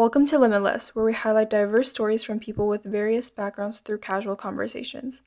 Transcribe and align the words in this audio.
Welcome 0.00 0.24
to 0.28 0.38
Limitless, 0.38 0.94
where 0.94 1.04
we 1.04 1.12
highlight 1.12 1.50
diverse 1.50 1.90
stories 1.90 2.24
from 2.24 2.40
people 2.40 2.66
with 2.66 2.84
various 2.84 3.28
backgrounds 3.28 3.80
through 3.80 3.98
casual 3.98 4.34
conversations. 4.34 5.20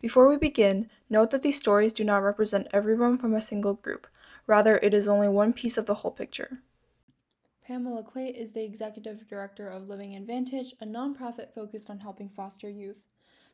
Before 0.00 0.28
we 0.28 0.36
begin, 0.36 0.88
note 1.08 1.32
that 1.32 1.42
these 1.42 1.58
stories 1.58 1.92
do 1.92 2.04
not 2.04 2.22
represent 2.22 2.68
everyone 2.72 3.18
from 3.18 3.34
a 3.34 3.42
single 3.42 3.74
group. 3.74 4.06
Rather, 4.46 4.78
it 4.84 4.94
is 4.94 5.08
only 5.08 5.26
one 5.26 5.52
piece 5.52 5.76
of 5.76 5.86
the 5.86 5.94
whole 5.94 6.12
picture. 6.12 6.60
Pamela 7.66 8.04
Clay 8.04 8.28
is 8.28 8.52
the 8.52 8.62
executive 8.62 9.26
director 9.26 9.66
of 9.66 9.88
Living 9.88 10.14
Advantage, 10.14 10.74
a 10.80 10.86
nonprofit 10.86 11.52
focused 11.52 11.90
on 11.90 11.98
helping 11.98 12.28
foster 12.28 12.70
youth. 12.70 13.02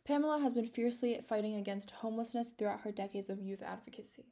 Pamela 0.05 0.41
has 0.41 0.53
been 0.53 0.67
fiercely 0.67 1.19
fighting 1.27 1.55
against 1.55 1.91
homelessness 1.91 2.51
throughout 2.51 2.83
her 2.83 2.93
decades 2.93 3.31
of 3.31 3.41
youth 3.41 3.63
advocacy. 3.63 4.27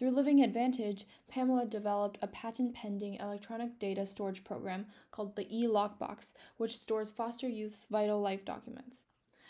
Through 0.00 0.12
Living 0.12 0.42
Advantage, 0.42 1.04
Pamela 1.28 1.66
developed 1.66 2.16
a 2.22 2.26
patent 2.26 2.72
pending 2.72 3.16
electronic 3.16 3.78
data 3.78 4.06
storage 4.06 4.44
program 4.44 4.86
called 5.10 5.36
the 5.36 5.46
e 5.54 5.66
Lockbox, 5.66 6.32
which 6.56 6.78
stores 6.78 7.12
foster 7.12 7.46
youth's 7.46 7.84
vital 7.84 8.18
life 8.18 8.42
documents. 8.46 9.04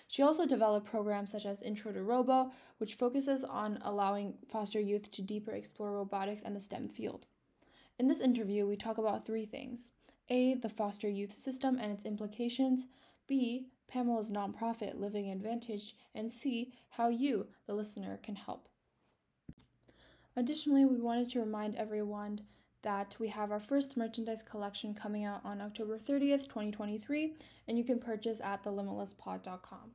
She 0.08 0.24
also 0.24 0.46
developed 0.46 0.88
programs 0.88 1.30
such 1.30 1.46
as 1.46 1.62
Intro 1.62 1.92
to 1.92 2.02
Robo, 2.02 2.50
which 2.78 2.96
focuses 2.96 3.44
on 3.44 3.78
allowing 3.82 4.38
foster 4.48 4.80
youth 4.80 5.12
to 5.12 5.22
deeper 5.22 5.52
explore 5.52 5.92
robotics 5.92 6.42
and 6.42 6.56
the 6.56 6.60
STEM 6.60 6.88
field. 6.88 7.26
In 8.00 8.08
this 8.08 8.20
interview, 8.20 8.66
we 8.66 8.74
talk 8.74 8.98
about 8.98 9.24
three 9.24 9.46
things 9.46 9.92
A, 10.30 10.54
the 10.54 10.68
foster 10.68 11.08
youth 11.08 11.32
system 11.32 11.78
and 11.80 11.92
its 11.92 12.04
implications, 12.04 12.88
B, 13.28 13.68
Pamela's 13.86 14.32
nonprofit 14.32 14.98
Living 14.98 15.30
Advantage, 15.30 15.94
and 16.12 16.28
C, 16.32 16.72
how 16.88 17.06
you, 17.06 17.46
the 17.68 17.74
listener, 17.74 18.18
can 18.20 18.34
help. 18.34 18.69
Additionally, 20.36 20.84
we 20.84 21.00
wanted 21.00 21.28
to 21.28 21.40
remind 21.40 21.76
everyone 21.76 22.40
that 22.82 23.16
we 23.18 23.28
have 23.28 23.50
our 23.50 23.60
first 23.60 23.96
merchandise 23.96 24.42
collection 24.42 24.94
coming 24.94 25.24
out 25.24 25.40
on 25.44 25.60
October 25.60 25.98
30th, 25.98 26.44
2023, 26.44 27.34
and 27.68 27.76
you 27.76 27.84
can 27.84 27.98
purchase 27.98 28.40
at 28.40 28.62
thelimitlesspod.com. 28.64 29.90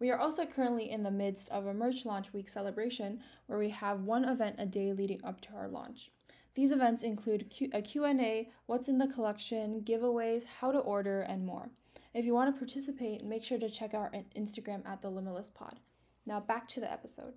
We 0.00 0.10
are 0.10 0.18
also 0.18 0.46
currently 0.46 0.90
in 0.90 1.02
the 1.02 1.10
midst 1.10 1.48
of 1.48 1.66
a 1.66 1.74
merch 1.74 2.04
launch 2.04 2.32
week 2.32 2.48
celebration 2.48 3.20
where 3.46 3.58
we 3.58 3.70
have 3.70 4.02
one 4.02 4.24
event 4.24 4.56
a 4.58 4.66
day 4.66 4.92
leading 4.92 5.24
up 5.24 5.40
to 5.42 5.54
our 5.54 5.68
launch. 5.68 6.10
These 6.54 6.72
events 6.72 7.02
include 7.02 7.52
a 7.72 7.82
Q&A, 7.82 8.50
what's 8.66 8.88
in 8.88 8.98
the 8.98 9.08
collection, 9.08 9.82
giveaways, 9.82 10.44
how 10.60 10.72
to 10.72 10.78
order, 10.78 11.20
and 11.20 11.46
more. 11.46 11.70
If 12.14 12.24
you 12.24 12.34
want 12.34 12.52
to 12.52 12.58
participate, 12.58 13.24
make 13.24 13.44
sure 13.44 13.58
to 13.58 13.70
check 13.70 13.94
out 13.94 14.12
our 14.14 14.22
Instagram 14.36 14.86
at 14.86 15.02
the 15.02 15.10
Limitless 15.10 15.50
Pod. 15.50 15.78
Now 16.26 16.40
back 16.40 16.66
to 16.68 16.80
the 16.80 16.90
episode. 16.90 17.34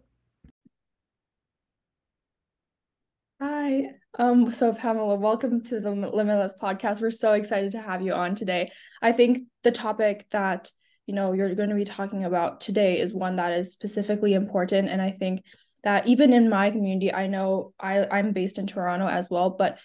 Hi. 3.41 3.85
Um, 4.19 4.51
so 4.51 4.71
Pamela, 4.71 5.15
welcome 5.15 5.63
to 5.63 5.79
the 5.79 5.89
Limitless 5.89 6.53
podcast. 6.61 7.01
We're 7.01 7.09
so 7.09 7.33
excited 7.33 7.71
to 7.71 7.81
have 7.81 8.03
you 8.03 8.13
on 8.13 8.35
today. 8.35 8.71
I 9.01 9.13
think 9.13 9.39
the 9.63 9.71
topic 9.71 10.27
that 10.29 10.69
you 11.07 11.15
know 11.15 11.33
you're 11.33 11.55
going 11.55 11.69
to 11.69 11.75
be 11.75 11.83
talking 11.83 12.23
about 12.23 12.61
today 12.61 12.99
is 12.99 13.15
one 13.15 13.37
that 13.37 13.51
is 13.53 13.71
specifically 13.71 14.35
important, 14.35 14.89
and 14.89 15.01
I 15.01 15.09
think 15.09 15.43
that 15.83 16.05
even 16.05 16.33
in 16.33 16.51
my 16.51 16.69
community, 16.69 17.11
I 17.11 17.25
know 17.25 17.73
I 17.79 18.05
I'm 18.11 18.31
based 18.31 18.59
in 18.59 18.67
Toronto 18.67 19.07
as 19.07 19.27
well, 19.27 19.49
but 19.49 19.79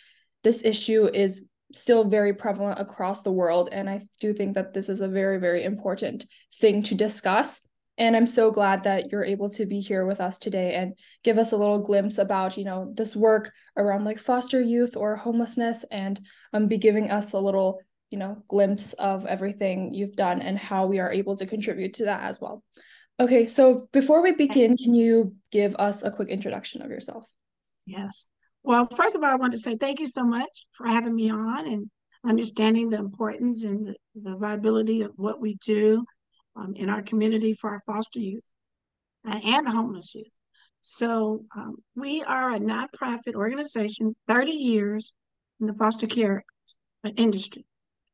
this 0.45 0.63
issue 0.63 1.07
is 1.07 1.47
still 1.73 2.05
very 2.05 2.35
prevalent 2.35 2.79
across 2.79 3.23
the 3.23 3.33
world, 3.33 3.71
and 3.73 3.89
I 3.89 4.03
do 4.21 4.35
think 4.35 4.57
that 4.57 4.75
this 4.75 4.91
is 4.91 5.01
a 5.01 5.09
very 5.09 5.39
very 5.41 5.65
important 5.65 6.27
thing 6.61 6.83
to 6.83 6.95
discuss 6.95 7.63
and 7.99 8.17
i'm 8.17 8.27
so 8.27 8.51
glad 8.51 8.83
that 8.85 9.11
you're 9.11 9.25
able 9.25 9.51
to 9.51 9.67
be 9.67 9.81
here 9.81 10.05
with 10.07 10.21
us 10.21 10.39
today 10.39 10.75
and 10.75 10.95
give 11.23 11.39
us 11.39 11.53
a 11.53 11.57
little 11.57 11.79
glimpse 11.79 12.19
about 12.19 12.57
you 12.57 12.65
know 12.65 12.93
this 12.95 13.17
work 13.17 13.53
around 13.77 14.05
like 14.05 14.19
foster 14.19 14.61
youth 14.61 14.97
or 14.97 15.17
homelessness 15.17 15.85
and 15.91 16.21
um, 16.53 16.69
be 16.69 16.79
giving 16.79 17.11
us 17.11 17.33
a 17.33 17.39
little 17.39 17.81
you 18.11 18.19
know 18.19 18.43
glimpse 18.49 18.93
of 18.95 19.27
everything 19.27 19.93
you've 19.93 20.17
done 20.17 20.41
and 20.41 20.59
how 20.59 20.87
we 20.87 20.99
are 20.99 21.13
able 21.13 21.37
to 21.37 21.47
contribute 21.47 21.95
to 21.95 22.05
that 22.05 22.23
as 22.23 22.41
well. 22.41 22.63
Okay 23.19 23.47
so 23.47 23.89
before 23.93 24.23
we 24.23 24.33
begin 24.33 24.77
can 24.77 24.95
you 24.95 25.35
give 25.51 25.75
us 25.77 26.03
a 26.03 26.11
quick 26.11 26.29
introduction 26.29 26.83
of 26.83 26.91
yourself? 26.91 27.29
Yes. 27.87 28.31
Well 28.63 28.89
first 28.95 29.15
of 29.15 29.23
all 29.23 29.31
i 29.31 29.37
want 29.37 29.53
to 29.53 29.59
say 29.59 29.77
thank 29.77 30.01
you 30.01 30.09
so 30.09 30.25
much 30.25 30.67
for 30.73 30.87
having 30.87 31.15
me 31.15 31.31
on 31.31 31.67
and 31.67 31.91
understanding 32.25 32.91
the 32.91 32.99
importance 32.99 33.63
and 33.65 33.87
the, 33.87 33.97
the 34.17 34.37
viability 34.37 35.03
of 35.03 35.13
what 35.17 35.41
we 35.41 35.55
do 35.57 36.05
um, 36.57 36.75
in 36.77 36.89
our 36.91 37.03
community 37.03 37.55
for 37.55 37.71
our 37.71 37.83
foster 37.87 38.19
youth 38.19 38.45
uh, 39.27 39.39
and 39.45 39.69
homeless 39.69 40.15
youth. 40.15 40.27
So 40.81 41.45
um, 41.57 41.77
we 41.95 42.23
are 42.23 42.55
a 42.55 42.61
nonprofit 42.61 43.35
organization, 43.35 44.15
30 44.29 44.53
years 44.53 45.13
in 45.61 45.67
the 45.67 45.75
foster 45.75 46.07
care 46.07 46.45
industry. 47.17 47.65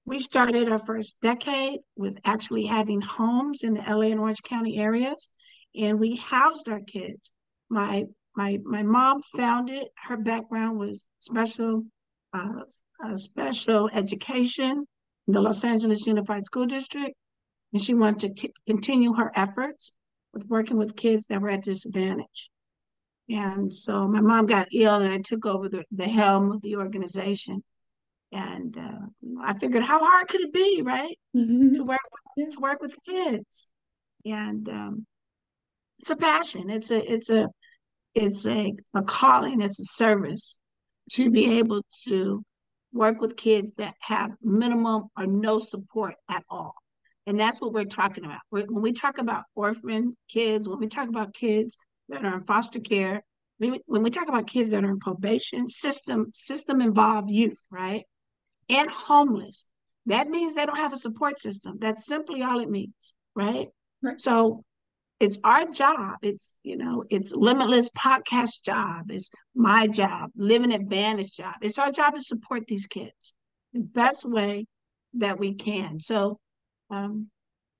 We 0.04 0.18
started 0.18 0.68
our 0.68 0.78
first 0.78 1.16
decade 1.22 1.80
with 1.96 2.18
actually 2.24 2.64
having 2.64 3.00
homes 3.00 3.62
in 3.62 3.74
the 3.74 3.82
LA 3.82 4.08
and 4.08 4.20
Orange 4.20 4.42
County 4.42 4.78
areas, 4.78 5.30
and 5.76 6.00
we 6.00 6.16
housed 6.16 6.68
our 6.68 6.80
kids. 6.80 7.30
My 7.70 8.06
my 8.34 8.58
my 8.64 8.82
mom 8.82 9.22
founded. 9.36 9.86
Her 9.96 10.16
background 10.16 10.78
was 10.78 11.08
special 11.20 11.84
uh, 12.32 12.62
uh, 13.04 13.16
special 13.16 13.90
education 13.92 14.86
in 15.26 15.32
the 15.32 15.40
Los 15.40 15.62
Angeles 15.62 16.06
Unified 16.06 16.46
School 16.46 16.66
District, 16.66 17.14
and 17.72 17.82
she 17.82 17.94
wanted 17.94 18.36
to 18.36 18.50
continue 18.66 19.14
her 19.14 19.32
efforts 19.34 19.92
with 20.32 20.46
working 20.48 20.76
with 20.76 20.96
kids 20.96 21.26
that 21.26 21.40
were 21.40 21.50
at 21.50 21.64
disadvantage. 21.64 22.50
And 23.28 23.72
so 23.72 24.08
my 24.08 24.20
mom 24.20 24.46
got 24.46 24.68
ill, 24.74 25.00
and 25.00 25.12
I 25.12 25.18
took 25.18 25.46
over 25.46 25.68
the, 25.68 25.84
the 25.92 26.08
helm 26.08 26.50
of 26.50 26.62
the 26.62 26.76
organization. 26.76 27.62
And 28.32 28.76
uh, 28.76 29.00
I 29.42 29.54
figured, 29.54 29.84
how 29.84 30.04
hard 30.04 30.28
could 30.28 30.40
it 30.40 30.52
be, 30.52 30.82
right, 30.82 31.18
mm-hmm. 31.36 31.72
to 31.74 31.84
work 31.84 32.00
with, 32.36 32.50
to 32.50 32.60
work 32.60 32.80
with 32.80 32.96
kids? 33.06 33.68
And 34.24 34.68
um, 34.68 35.06
it's 35.98 36.10
a 36.10 36.16
passion. 36.16 36.68
It's 36.68 36.90
a 36.90 37.12
it's 37.12 37.30
a 37.30 37.48
it's 38.14 38.46
a, 38.46 38.74
a 38.94 39.02
calling. 39.02 39.60
It's 39.60 39.80
a 39.80 39.84
service 39.84 40.56
to 41.12 41.30
be 41.30 41.58
able 41.58 41.82
to 42.04 42.44
work 42.92 43.20
with 43.20 43.36
kids 43.36 43.74
that 43.74 43.94
have 44.00 44.32
minimum 44.42 45.04
or 45.18 45.26
no 45.26 45.58
support 45.58 46.14
at 46.28 46.42
all. 46.50 46.74
And 47.26 47.38
that's 47.38 47.60
what 47.60 47.72
we're 47.72 47.84
talking 47.84 48.24
about. 48.24 48.40
When 48.50 48.82
we 48.82 48.92
talk 48.92 49.18
about 49.18 49.44
orphan 49.54 50.16
kids, 50.28 50.68
when 50.68 50.80
we 50.80 50.88
talk 50.88 51.08
about 51.08 51.34
kids 51.34 51.78
that 52.08 52.24
are 52.24 52.34
in 52.34 52.42
foster 52.42 52.80
care, 52.80 53.22
when 53.58 54.02
we 54.02 54.10
talk 54.10 54.28
about 54.28 54.48
kids 54.48 54.70
that 54.70 54.84
are 54.84 54.90
in 54.90 54.98
probation, 54.98 55.68
system 55.68 56.26
system 56.32 56.80
involved 56.80 57.30
youth, 57.30 57.60
right? 57.70 58.02
And 58.68 58.90
homeless, 58.90 59.66
that 60.06 60.28
means 60.28 60.54
they 60.54 60.66
don't 60.66 60.76
have 60.76 60.92
a 60.92 60.96
support 60.96 61.38
system. 61.38 61.76
That's 61.80 62.06
simply 62.06 62.42
all 62.42 62.58
it 62.58 62.68
means, 62.68 63.14
right? 63.36 63.68
right. 64.02 64.20
So 64.20 64.64
it's 65.20 65.38
our 65.44 65.70
job. 65.70 66.16
It's, 66.22 66.60
you 66.64 66.76
know, 66.76 67.04
it's 67.08 67.32
limitless 67.32 67.88
podcast 67.90 68.64
job. 68.64 69.10
It's 69.10 69.30
my 69.54 69.86
job, 69.86 70.30
living 70.34 70.72
advantage 70.72 71.36
job. 71.36 71.54
It's 71.62 71.78
our 71.78 71.92
job 71.92 72.14
to 72.14 72.20
support 72.20 72.66
these 72.66 72.86
kids 72.86 73.34
the 73.72 73.82
best 73.82 74.28
way 74.28 74.66
that 75.14 75.38
we 75.38 75.54
can. 75.54 76.00
So 76.00 76.40
um, 76.92 77.28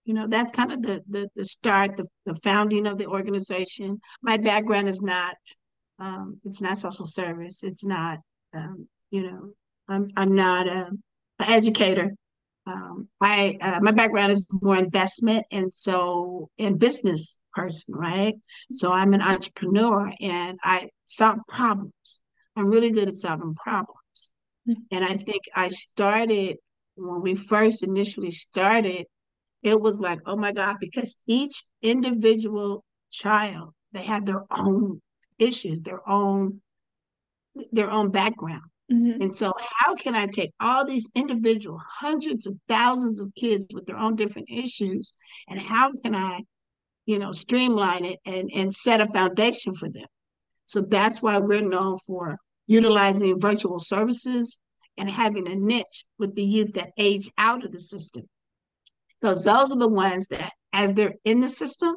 you 0.05 0.15
know, 0.15 0.27
that's 0.27 0.53
kind 0.53 0.73
of 0.73 0.83
the 0.83 1.03
the, 1.09 1.29
the 1.37 1.45
start, 1.45 1.97
the, 1.97 2.09
the 2.27 2.35
founding 2.37 2.87
of 2.87 2.99
the 2.99 3.07
organization. 3.07 4.01
My 4.23 4.37
background 4.37 4.89
is 4.89 5.01
not, 5.01 5.37
um, 6.01 6.41
it's 6.45 6.61
not 6.61 6.79
social 6.79 7.07
service. 7.07 7.63
It's 7.63 7.85
not, 7.85 8.19
um, 8.53 8.89
you 9.11 9.23
know, 9.23 9.53
I'm 9.89 10.11
I'm 10.17 10.35
not 10.35 10.67
a, 10.67 10.91
an 11.39 11.51
educator. 11.59 12.15
Um, 12.67 13.09
I 13.21 13.59
uh, 13.61 13.79
my 13.81 13.93
background 13.93 14.33
is 14.33 14.47
more 14.51 14.77
investment, 14.77 15.45
and 15.53 15.73
so 15.73 16.49
in 16.59 16.79
business 16.79 17.41
person, 17.55 17.95
right? 17.95 18.35
So 18.73 18.91
I'm 18.91 19.15
an 19.15 19.23
entrepreneur, 19.23 20.13
and 20.21 20.59
I 20.63 20.89
solve 21.07 21.39
problems. 21.49 22.21
I'm 22.57 22.69
really 22.69 22.91
good 22.91 23.09
at 23.09 23.15
solving 23.15 23.55
problems, 23.55 24.33
mm-hmm. 24.69 24.83
and 24.91 25.05
I 25.05 25.15
think 25.15 25.43
I 25.55 25.69
started 25.69 26.57
when 27.07 27.23
we 27.23 27.35
first 27.35 27.83
initially 27.83 28.31
started, 28.31 29.07
it 29.63 29.81
was 29.81 30.01
like, 30.01 30.21
oh 30.27 30.37
my 30.37 30.53
God, 30.53 30.77
because 30.81 31.17
each 31.27 31.63
individual 31.83 32.85
child, 33.11 33.75
they 33.93 34.03
had 34.03 34.27
their 34.27 34.45
own 34.51 35.01
issues, 35.39 35.81
their 35.81 36.09
own 36.09 36.61
their 37.71 37.91
own 37.91 38.11
background. 38.11 38.63
Mm-hmm. 38.91 39.23
And 39.23 39.37
so 39.37 39.53
how 39.79 39.95
can 39.95 40.15
I 40.15 40.27
take 40.27 40.53
all 40.61 40.85
these 40.85 41.11
individual 41.15 41.79
hundreds 41.87 42.47
of 42.47 42.57
thousands 42.69 43.21
of 43.21 43.31
kids 43.39 43.67
with 43.73 43.87
their 43.87 43.97
own 43.97 44.17
different 44.17 44.49
issues 44.51 45.15
and 45.49 45.61
how 45.61 45.93
can 46.03 46.15
I, 46.15 46.41
you 47.07 47.19
know, 47.19 47.33
streamline 47.33 48.05
it 48.05 48.19
and, 48.25 48.51
and 48.55 48.75
set 48.75 49.01
a 49.01 49.07
foundation 49.07 49.75
for 49.75 49.89
them? 49.89 50.07
So 50.67 50.81
that's 50.81 51.23
why 51.23 51.39
we're 51.39 51.61
known 51.61 51.99
for 52.07 52.39
utilizing 52.67 53.39
virtual 53.39 53.79
services, 53.79 54.59
and 54.99 55.11
having 55.11 55.49
a 55.49 55.55
niche 55.55 56.05
with 56.19 56.35
the 56.35 56.45
youth 56.45 56.75
that 56.75 56.93
age 56.99 57.31
out 57.39 57.65
of 57.65 57.73
the 57.73 57.81
system. 57.81 58.25
Because 59.21 59.45
those 59.45 59.73
are 59.73 59.79
the 59.79 59.89
ones 59.89 60.29
that, 60.29 60.53
as 60.73 60.93
they're 60.95 61.15
in 61.25 61.41
the 61.41 61.49
system, 61.49 61.97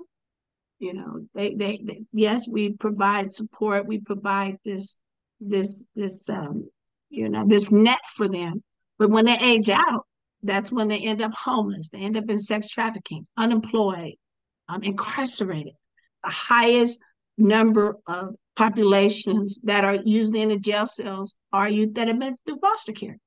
you 0.79 0.93
know, 0.93 1.25
they, 1.33 1.55
they, 1.55 1.79
they 1.83 1.99
yes, 2.11 2.47
we 2.47 2.73
provide 2.73 3.33
support, 3.33 3.87
we 3.87 3.99
provide 3.99 4.57
this, 4.63 4.97
this, 5.39 5.85
this, 5.95 6.29
um, 6.29 6.67
you 7.09 7.29
know, 7.29 7.45
this 7.47 7.71
net 7.71 8.01
for 8.15 8.27
them. 8.27 8.63
But 8.99 9.09
when 9.09 9.25
they 9.25 9.37
age 9.41 9.69
out, 9.69 10.05
that's 10.43 10.71
when 10.71 10.87
they 10.87 10.99
end 10.99 11.21
up 11.21 11.33
homeless. 11.33 11.89
They 11.89 11.99
end 11.99 12.17
up 12.17 12.29
in 12.29 12.37
sex 12.37 12.69
trafficking, 12.69 13.25
unemployed, 13.37 14.13
um, 14.69 14.83
incarcerated. 14.83 15.73
The 16.23 16.29
highest 16.29 16.99
number 17.37 17.97
of 18.07 18.35
populations 18.55 19.59
that 19.63 19.83
are 19.83 19.95
usually 20.05 20.41
in 20.41 20.49
the 20.49 20.57
jail 20.57 20.87
cells 20.87 21.35
are 21.51 21.69
youth 21.69 21.93
that 21.95 22.07
have 22.07 22.19
been 22.19 22.35
through 22.45 22.57
foster 22.57 22.93
care. 22.93 23.17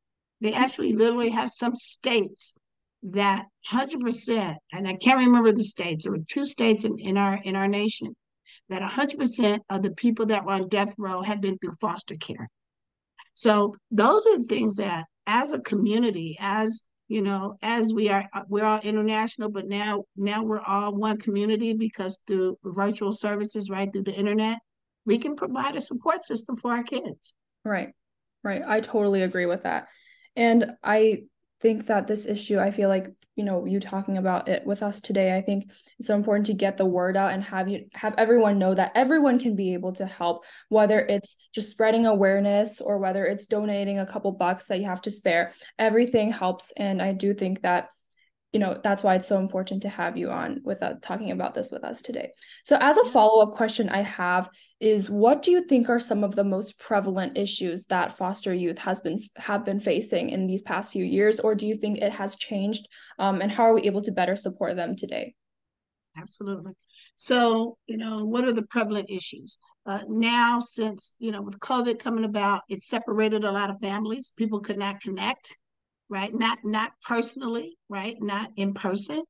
They 0.40 0.52
actually 0.52 0.94
literally 0.94 1.30
have 1.30 1.50
some 1.50 1.74
states 1.74 2.54
that 3.02 3.46
100%, 3.70 4.56
and 4.72 4.88
I 4.88 4.94
can't 4.94 5.18
remember 5.18 5.52
the 5.52 5.64
states, 5.64 6.04
there 6.04 6.12
were 6.12 6.24
two 6.28 6.46
states 6.46 6.84
in, 6.84 6.98
in 6.98 7.16
our 7.16 7.38
in 7.44 7.56
our 7.56 7.68
nation 7.68 8.14
that 8.68 8.82
100% 8.82 9.60
of 9.70 9.82
the 9.82 9.92
people 9.92 10.26
that 10.26 10.44
were 10.44 10.52
on 10.52 10.68
death 10.68 10.94
row 10.98 11.22
had 11.22 11.40
been 11.40 11.56
through 11.58 11.74
foster 11.80 12.16
care. 12.16 12.48
So 13.34 13.76
those 13.90 14.26
are 14.26 14.38
the 14.38 14.44
things 14.44 14.76
that 14.76 15.04
as 15.26 15.52
a 15.52 15.60
community, 15.60 16.36
as 16.40 16.82
you 17.08 17.22
know, 17.22 17.56
as 17.62 17.92
we 17.92 18.10
are 18.10 18.28
we're 18.48 18.64
all 18.64 18.80
international, 18.80 19.48
but 19.50 19.66
now 19.66 20.04
now 20.16 20.42
we're 20.42 20.60
all 20.60 20.94
one 20.94 21.18
community 21.18 21.72
because 21.72 22.18
through 22.26 22.58
virtual 22.64 23.12
services, 23.12 23.70
right, 23.70 23.90
through 23.92 24.02
the 24.02 24.14
internet, 24.14 24.58
we 25.08 25.18
can 25.18 25.34
provide 25.34 25.74
a 25.74 25.80
support 25.80 26.22
system 26.22 26.56
for 26.56 26.70
our 26.70 26.82
kids. 26.82 27.34
Right. 27.64 27.94
Right. 28.44 28.62
I 28.64 28.80
totally 28.80 29.22
agree 29.22 29.46
with 29.46 29.62
that. 29.62 29.88
And 30.36 30.72
I 30.84 31.22
think 31.60 31.86
that 31.86 32.06
this 32.06 32.26
issue, 32.26 32.58
I 32.58 32.70
feel 32.70 32.90
like, 32.90 33.08
you 33.34 33.44
know, 33.44 33.64
you 33.64 33.80
talking 33.80 34.18
about 34.18 34.48
it 34.48 34.66
with 34.66 34.82
us 34.82 35.00
today, 35.00 35.34
I 35.34 35.40
think 35.40 35.70
it's 35.98 36.08
so 36.08 36.14
important 36.14 36.46
to 36.46 36.52
get 36.52 36.76
the 36.76 36.84
word 36.84 37.16
out 37.16 37.32
and 37.32 37.42
have 37.42 37.68
you 37.68 37.86
have 37.94 38.14
everyone 38.18 38.58
know 38.58 38.74
that 38.74 38.92
everyone 38.94 39.38
can 39.38 39.56
be 39.56 39.72
able 39.72 39.92
to 39.94 40.04
help, 40.04 40.44
whether 40.68 41.00
it's 41.00 41.36
just 41.54 41.70
spreading 41.70 42.04
awareness 42.04 42.80
or 42.80 42.98
whether 42.98 43.24
it's 43.24 43.46
donating 43.46 43.98
a 43.98 44.06
couple 44.06 44.30
bucks 44.32 44.66
that 44.66 44.78
you 44.78 44.86
have 44.86 45.02
to 45.02 45.10
spare. 45.10 45.52
Everything 45.78 46.30
helps. 46.30 46.72
And 46.76 47.00
I 47.00 47.12
do 47.12 47.32
think 47.32 47.62
that 47.62 47.88
you 48.52 48.60
know 48.60 48.80
that's 48.82 49.02
why 49.02 49.14
it's 49.14 49.28
so 49.28 49.38
important 49.38 49.82
to 49.82 49.88
have 49.88 50.16
you 50.16 50.30
on 50.30 50.60
with 50.64 50.82
us 50.82 50.96
talking 51.02 51.30
about 51.30 51.54
this 51.54 51.70
with 51.70 51.84
us 51.84 52.00
today. 52.00 52.30
So 52.64 52.78
as 52.80 52.96
a 52.96 53.04
follow-up 53.04 53.54
question 53.54 53.88
i 53.90 54.00
have 54.02 54.48
is 54.80 55.10
what 55.10 55.42
do 55.42 55.50
you 55.50 55.64
think 55.66 55.88
are 55.88 56.00
some 56.00 56.24
of 56.24 56.34
the 56.34 56.44
most 56.44 56.78
prevalent 56.78 57.36
issues 57.36 57.86
that 57.86 58.16
foster 58.16 58.54
youth 58.54 58.78
has 58.78 59.00
been 59.00 59.18
have 59.36 59.64
been 59.64 59.80
facing 59.80 60.30
in 60.30 60.46
these 60.46 60.62
past 60.62 60.92
few 60.92 61.04
years? 61.04 61.40
Or 61.40 61.54
do 61.54 61.66
you 61.66 61.76
think 61.76 61.98
it 61.98 62.12
has 62.12 62.36
changed 62.36 62.88
um, 63.18 63.42
and 63.42 63.52
how 63.52 63.64
are 63.64 63.74
we 63.74 63.82
able 63.82 64.02
to 64.02 64.12
better 64.12 64.36
support 64.36 64.76
them 64.76 64.96
today? 64.96 65.34
Absolutely. 66.16 66.72
So 67.16 67.76
you 67.86 67.98
know 67.98 68.24
what 68.24 68.44
are 68.44 68.52
the 68.52 68.62
prevalent 68.62 69.10
issues? 69.10 69.58
Uh, 69.84 70.00
now 70.08 70.60
since 70.60 71.14
you 71.18 71.32
know 71.32 71.42
with 71.42 71.58
covid 71.60 71.98
coming 71.98 72.24
about 72.24 72.62
it 72.68 72.80
separated 72.82 73.44
a 73.44 73.52
lot 73.52 73.68
of 73.68 73.78
families. 73.80 74.32
People 74.36 74.60
could 74.60 74.78
not 74.78 75.00
connect 75.00 75.54
right? 76.08 76.32
Not 76.32 76.58
not 76.64 76.92
personally, 77.06 77.76
right? 77.88 78.16
Not 78.20 78.50
in 78.56 78.74
person. 78.74 79.22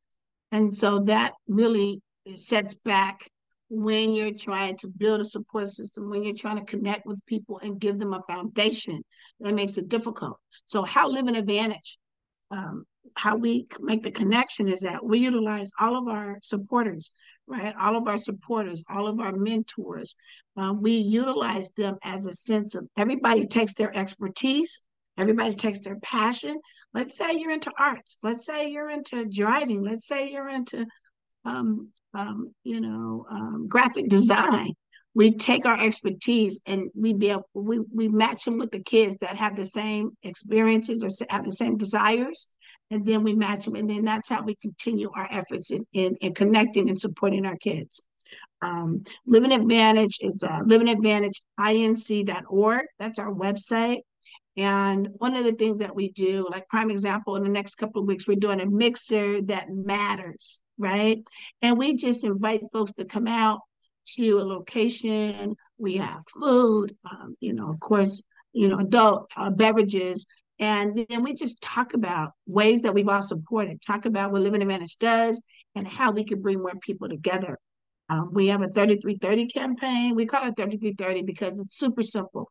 And 0.53 0.75
so 0.75 1.01
that 1.01 1.33
really 1.47 2.01
sets 2.37 2.75
back 2.75 3.29
when 3.71 4.15
you're 4.15 4.33
trying 4.33 4.77
to 4.79 4.89
build 4.89 5.21
a 5.21 5.25
support 5.25 5.69
system, 5.69 6.09
when 6.09 6.25
you're 6.25 6.35
trying 6.35 6.57
to 6.57 6.65
connect 6.65 7.05
with 7.05 7.25
people 7.27 7.59
and 7.59 7.81
give 7.81 7.99
them 7.99 8.15
a 8.15 8.23
foundation, 8.27 9.03
that 9.41 9.55
makes 9.55 9.77
it 9.77 9.89
difficult. 9.89 10.39
So 10.65 10.83
how 10.85 11.09
Living 11.09 11.37
Advantage, 11.37 11.99
um, 12.51 12.87
how 13.15 13.37
we 13.37 13.67
make 13.81 14.03
the 14.03 14.11
connection 14.11 14.69
is 14.69 14.81
that 14.81 15.05
we 15.05 15.19
utilize 15.19 15.71
all 15.79 15.97
of 15.97 16.09
our 16.09 16.39
supporters, 16.43 17.13
right? 17.47 17.75
All 17.79 17.97
of 17.97 18.07
our 18.09 18.19
supporters, 18.19 18.83
all 18.89 19.07
of 19.07 19.21
our 19.21 19.33
mentors. 19.33 20.15
Um, 20.57 20.81
we 20.83 20.93
utilize 20.93 21.71
them 21.73 21.97
as 22.05 22.27
a 22.27 22.33
sense 22.33 22.75
of 22.75 22.87
everybody 22.97 23.47
takes 23.47 23.75
their 23.75 23.95
expertise 23.95 24.81
Everybody 25.19 25.55
takes 25.55 25.81
their 25.81 25.99
passion. 25.99 26.57
Let's 26.95 27.19
say 27.19 27.35
you're 27.35 27.53
into 27.53 27.73
arts. 27.77 28.17
Let's 28.23 28.47
say 28.47 28.71
you're 28.71 28.89
into 28.89 29.27
driving. 29.27 29.83
Let's 29.83 30.07
say 30.07 30.31
you're 30.31 30.49
into, 30.49 30.87
um, 31.45 31.91
um, 32.15 32.55
you 32.63 32.81
know, 32.81 33.27
um, 33.29 33.67
graphic 33.69 34.09
design. 34.09 34.71
We 35.15 35.37
take 35.37 35.67
our 35.67 35.81
expertise 35.81 36.61
and 36.67 36.89
we 36.95 37.13
be 37.13 37.31
able, 37.31 37.49
we 37.53 37.81
we 37.93 38.09
match 38.09 38.45
them 38.45 38.59
with 38.59 38.71
the 38.71 38.83
kids 38.83 39.17
that 39.19 39.37
have 39.37 39.57
the 39.57 39.67
same 39.67 40.11
experiences 40.23 41.03
or 41.03 41.09
have 41.29 41.45
the 41.45 41.53
same 41.53 41.77
desires, 41.77 42.47
and 42.93 43.05
then 43.05 43.25
we 43.25 43.35
match 43.35 43.65
them, 43.65 43.75
and 43.75 43.91
then 43.91 44.05
that's 44.05 44.29
how 44.29 44.45
we 44.45 44.55
continue 44.63 45.11
our 45.17 45.27
efforts 45.31 45.73
in 45.73 45.85
in, 45.93 46.15
in 46.21 46.35
connecting 46.35 46.89
and 46.89 47.01
supporting 47.01 47.47
our 47.47 47.57
kids. 47.57 48.01
Um, 48.63 49.05
Living 49.27 49.53
Advantage 49.53 50.17
is 50.21 50.43
uh, 50.43 50.63
livingadvantageinc.org. 50.65 52.87
That's 52.99 53.19
our 53.19 53.33
website. 53.33 53.99
And 54.59 55.11
one 55.19 55.37
of 55.37 55.45
the 55.45 55.53
things 55.53 55.79
that 55.79 55.95
we 55.95 56.11
do, 56.11 56.49
like 56.51 56.69
prime 56.69 56.91
example, 56.91 57.37
in 57.37 57.45
the 57.45 57.49
next 57.49 57.77
couple 57.77 58.03
of 58.03 58.09
weeks, 58.09 58.27
we're 58.27 58.35
doing 58.35 58.61
a 58.61 58.69
mixer 58.69 59.41
that 59.43 59.69
matters, 59.71 60.63
right? 60.77 61.19
And 61.63 61.79
we 61.79 61.95
just 61.95 62.25
invite 62.25 62.63
folks 62.73 62.91
to 62.95 63.05
come 63.05 63.29
out 63.29 63.61
to 64.17 64.41
a 64.41 64.43
location. 64.43 65.55
We 65.79 65.99
have 65.99 66.25
food, 66.41 66.97
um, 67.09 67.37
you 67.39 67.53
know, 67.53 67.71
of 67.71 67.79
course, 67.79 68.25
you 68.53 68.67
know, 68.67 68.81
adult 68.81 69.31
uh, 69.37 69.53
beverages. 69.53 70.27
And 70.59 71.07
then 71.09 71.23
we 71.23 71.35
just 71.35 71.63
talk 71.63 71.95
about 71.95 72.33
ways 72.49 72.83
that 72.83 72.95
we've 72.95 73.09
all 73.09 73.23
supported, 73.23 73.81
talk 73.81 74.07
about 74.07 74.33
what 74.33 74.43
Living 74.43 74.63
Advantage 74.63 74.97
does 74.97 75.41
and 75.77 75.87
how 75.87 76.11
we 76.11 76.25
can 76.25 76.43
bring 76.43 76.59
more 76.59 76.75
people 76.83 77.09
together. 77.09 77.59
Um, 78.09 78.31
we 78.33 78.49
have 78.49 78.63
a 78.63 78.69
3330 78.69 79.47
campaign. 79.47 80.17
We 80.17 80.27
call 80.27 80.49
it 80.49 80.57
3330 80.57 81.23
because 81.23 81.61
it's 81.61 81.79
super 81.79 82.03
simple 82.03 82.51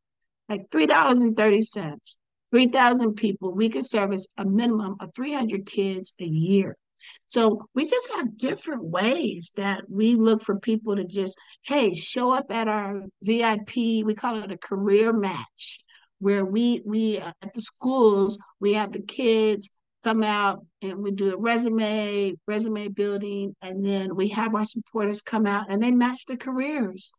like 0.50 0.70
$3.30, 0.70 2.18
3,000 2.52 3.14
people, 3.16 3.54
we 3.54 3.70
could 3.70 3.86
service 3.86 4.28
a 4.38 4.46
minimum 4.46 4.96
of 5.00 5.12
300 5.16 5.66
kids 5.66 6.14
a 6.20 6.26
year. 6.26 6.78
So 7.26 7.68
we 7.74 7.86
just 7.86 8.10
have 8.14 8.38
different 8.38 8.84
ways 8.84 9.52
that 9.58 9.84
we 9.90 10.16
look 10.16 10.42
for 10.42 10.60
people 10.60 10.96
to 10.96 11.06
just, 11.06 11.38
hey, 11.66 11.94
show 11.94 12.32
up 12.32 12.46
at 12.50 12.68
our 12.68 13.04
VIP. 13.22 13.76
We 13.76 14.14
call 14.16 14.42
it 14.44 14.52
a 14.52 14.58
career 14.58 15.14
match, 15.14 15.80
where 16.20 16.46
we 16.46 16.82
we 16.86 17.20
uh, 17.20 17.32
at 17.42 17.54
the 17.54 17.62
schools 17.62 18.40
we 18.60 18.74
have 18.74 18.92
the 18.92 19.02
kids 19.02 19.70
come 20.04 20.24
out 20.24 20.66
and 20.82 21.04
we 21.04 21.12
do 21.12 21.34
a 21.34 21.38
resume 21.38 22.34
resume 22.48 22.88
building, 22.90 23.56
and 23.62 23.86
then 23.86 24.16
we 24.16 24.30
have 24.30 24.56
our 24.56 24.66
supporters 24.66 25.22
come 25.22 25.46
out 25.46 25.70
and 25.70 25.82
they 25.82 25.92
match 25.92 26.26
the 26.26 26.38
careers. 26.38 27.12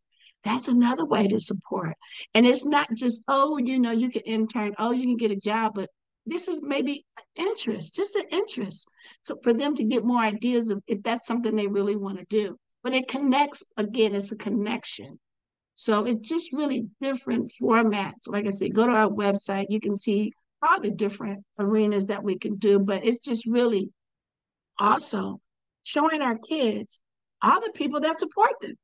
That's 0.43 0.67
another 0.67 1.05
way 1.05 1.27
to 1.27 1.39
support. 1.39 1.95
And 2.33 2.45
it's 2.45 2.63
not 2.63 2.87
just, 2.93 3.23
oh, 3.27 3.57
you 3.57 3.79
know, 3.79 3.91
you 3.91 4.09
can 4.09 4.21
intern, 4.21 4.73
oh, 4.79 4.91
you 4.91 5.03
can 5.03 5.17
get 5.17 5.31
a 5.31 5.35
job, 5.35 5.73
but 5.75 5.89
this 6.25 6.47
is 6.47 6.61
maybe 6.61 7.03
interest, 7.35 7.95
just 7.95 8.15
an 8.15 8.25
interest. 8.31 8.87
So 9.23 9.37
for 9.43 9.53
them 9.53 9.75
to 9.75 9.83
get 9.83 10.05
more 10.05 10.21
ideas 10.21 10.69
of 10.69 10.81
if 10.87 11.03
that's 11.03 11.27
something 11.27 11.55
they 11.55 11.67
really 11.67 11.95
want 11.95 12.19
to 12.19 12.25
do. 12.29 12.57
But 12.83 12.93
it 12.93 13.09
connects, 13.09 13.63
again, 13.75 14.15
it's 14.15 14.31
a 14.31 14.37
connection. 14.37 15.17
So 15.75 16.05
it's 16.05 16.27
just 16.27 16.53
really 16.53 16.87
different 17.01 17.51
formats. 17.61 18.27
Like 18.27 18.45
I 18.45 18.51
said, 18.51 18.73
go 18.73 18.85
to 18.85 18.93
our 18.93 19.09
website, 19.09 19.65
you 19.69 19.79
can 19.79 19.97
see 19.97 20.31
all 20.61 20.79
the 20.79 20.91
different 20.91 21.43
arenas 21.57 22.07
that 22.07 22.23
we 22.23 22.37
can 22.37 22.55
do, 22.55 22.79
but 22.79 23.05
it's 23.05 23.23
just 23.23 23.45
really 23.45 23.89
also 24.77 25.41
showing 25.83 26.21
our 26.21 26.37
kids 26.37 26.99
all 27.41 27.59
the 27.61 27.71
people 27.73 28.01
that 28.01 28.19
support 28.19 28.51
them 28.61 28.75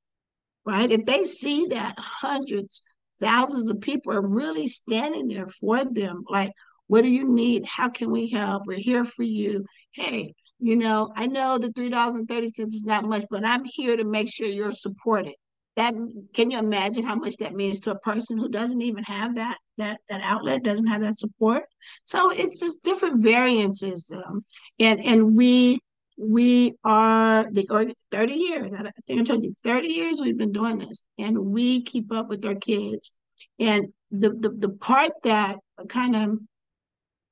right? 0.66 0.92
If 0.92 1.06
they 1.06 1.24
see 1.26 1.68
that 1.68 1.96
hundreds, 1.98 2.82
thousands 3.20 3.70
of 3.70 3.82
people 3.82 4.14
are 4.14 4.28
really 4.28 4.68
standing 4.68 5.28
there 5.28 5.48
for 5.48 5.86
them, 5.86 6.24
like, 6.28 6.52
what 6.88 7.04
do 7.04 7.12
you 7.12 7.34
need? 7.34 7.66
How 7.66 7.90
can 7.90 8.12
we 8.12 8.30
help? 8.30 8.64
We're 8.66 8.78
here 8.78 9.06
for 9.06 9.24
you. 9.24 9.66
Hey, 9.92 10.34
you 10.60 10.76
know, 10.76 11.12
I 11.16 11.28
know 11.28 11.58
the 11.58 11.72
three 11.72 11.90
dollars 11.90 12.16
and 12.16 12.28
thirty 12.28 12.50
cents 12.50 12.76
is 12.76 12.84
not 12.84 13.06
much, 13.06 13.26
but 13.30 13.46
I'm 13.46 13.64
here 13.66 13.98
to 13.98 14.04
make 14.04 14.32
sure 14.32 14.48
you're 14.48 14.72
supported. 14.72 15.34
That 15.76 15.94
can 16.34 16.52
you 16.52 16.60
imagine 16.60 17.04
how 17.04 17.16
much 17.16 17.36
that 17.38 17.54
means 17.54 17.82
to 17.82 17.92
a 17.92 18.00
person 18.00 18.38
who 18.38 18.48
doesn't 18.50 18.82
even 18.82 19.04
have 19.04 19.36
that 19.36 19.58
that 19.78 20.00
that 20.10 20.22
outlet, 20.24 20.64
doesn't 20.64 20.88
have 20.88 21.02
that 21.02 21.18
support? 21.18 21.64
So 22.06 22.32
it's 22.32 22.60
just 22.60 22.84
different 22.84 23.22
variances, 23.22 24.12
um, 24.16 24.46
and 24.80 25.00
and 25.02 25.36
we 25.36 25.80
we 26.18 26.74
are 26.84 27.44
the 27.52 27.94
30 28.12 28.34
years 28.34 28.74
i 28.74 28.90
think 29.06 29.22
i 29.22 29.24
told 29.24 29.44
you 29.44 29.54
30 29.64 29.88
years 29.88 30.20
we've 30.22 30.38
been 30.38 30.52
doing 30.52 30.78
this 30.78 31.04
and 31.18 31.38
we 31.38 31.82
keep 31.84 32.12
up 32.12 32.30
with 32.30 32.46
our 32.46 32.56
kids. 32.56 33.12
And 33.60 33.88
the 34.12 34.30
the, 34.30 34.50
the 34.50 34.70
part 34.70 35.12
that 35.24 35.60
kind 35.90 36.16
of 36.16 36.38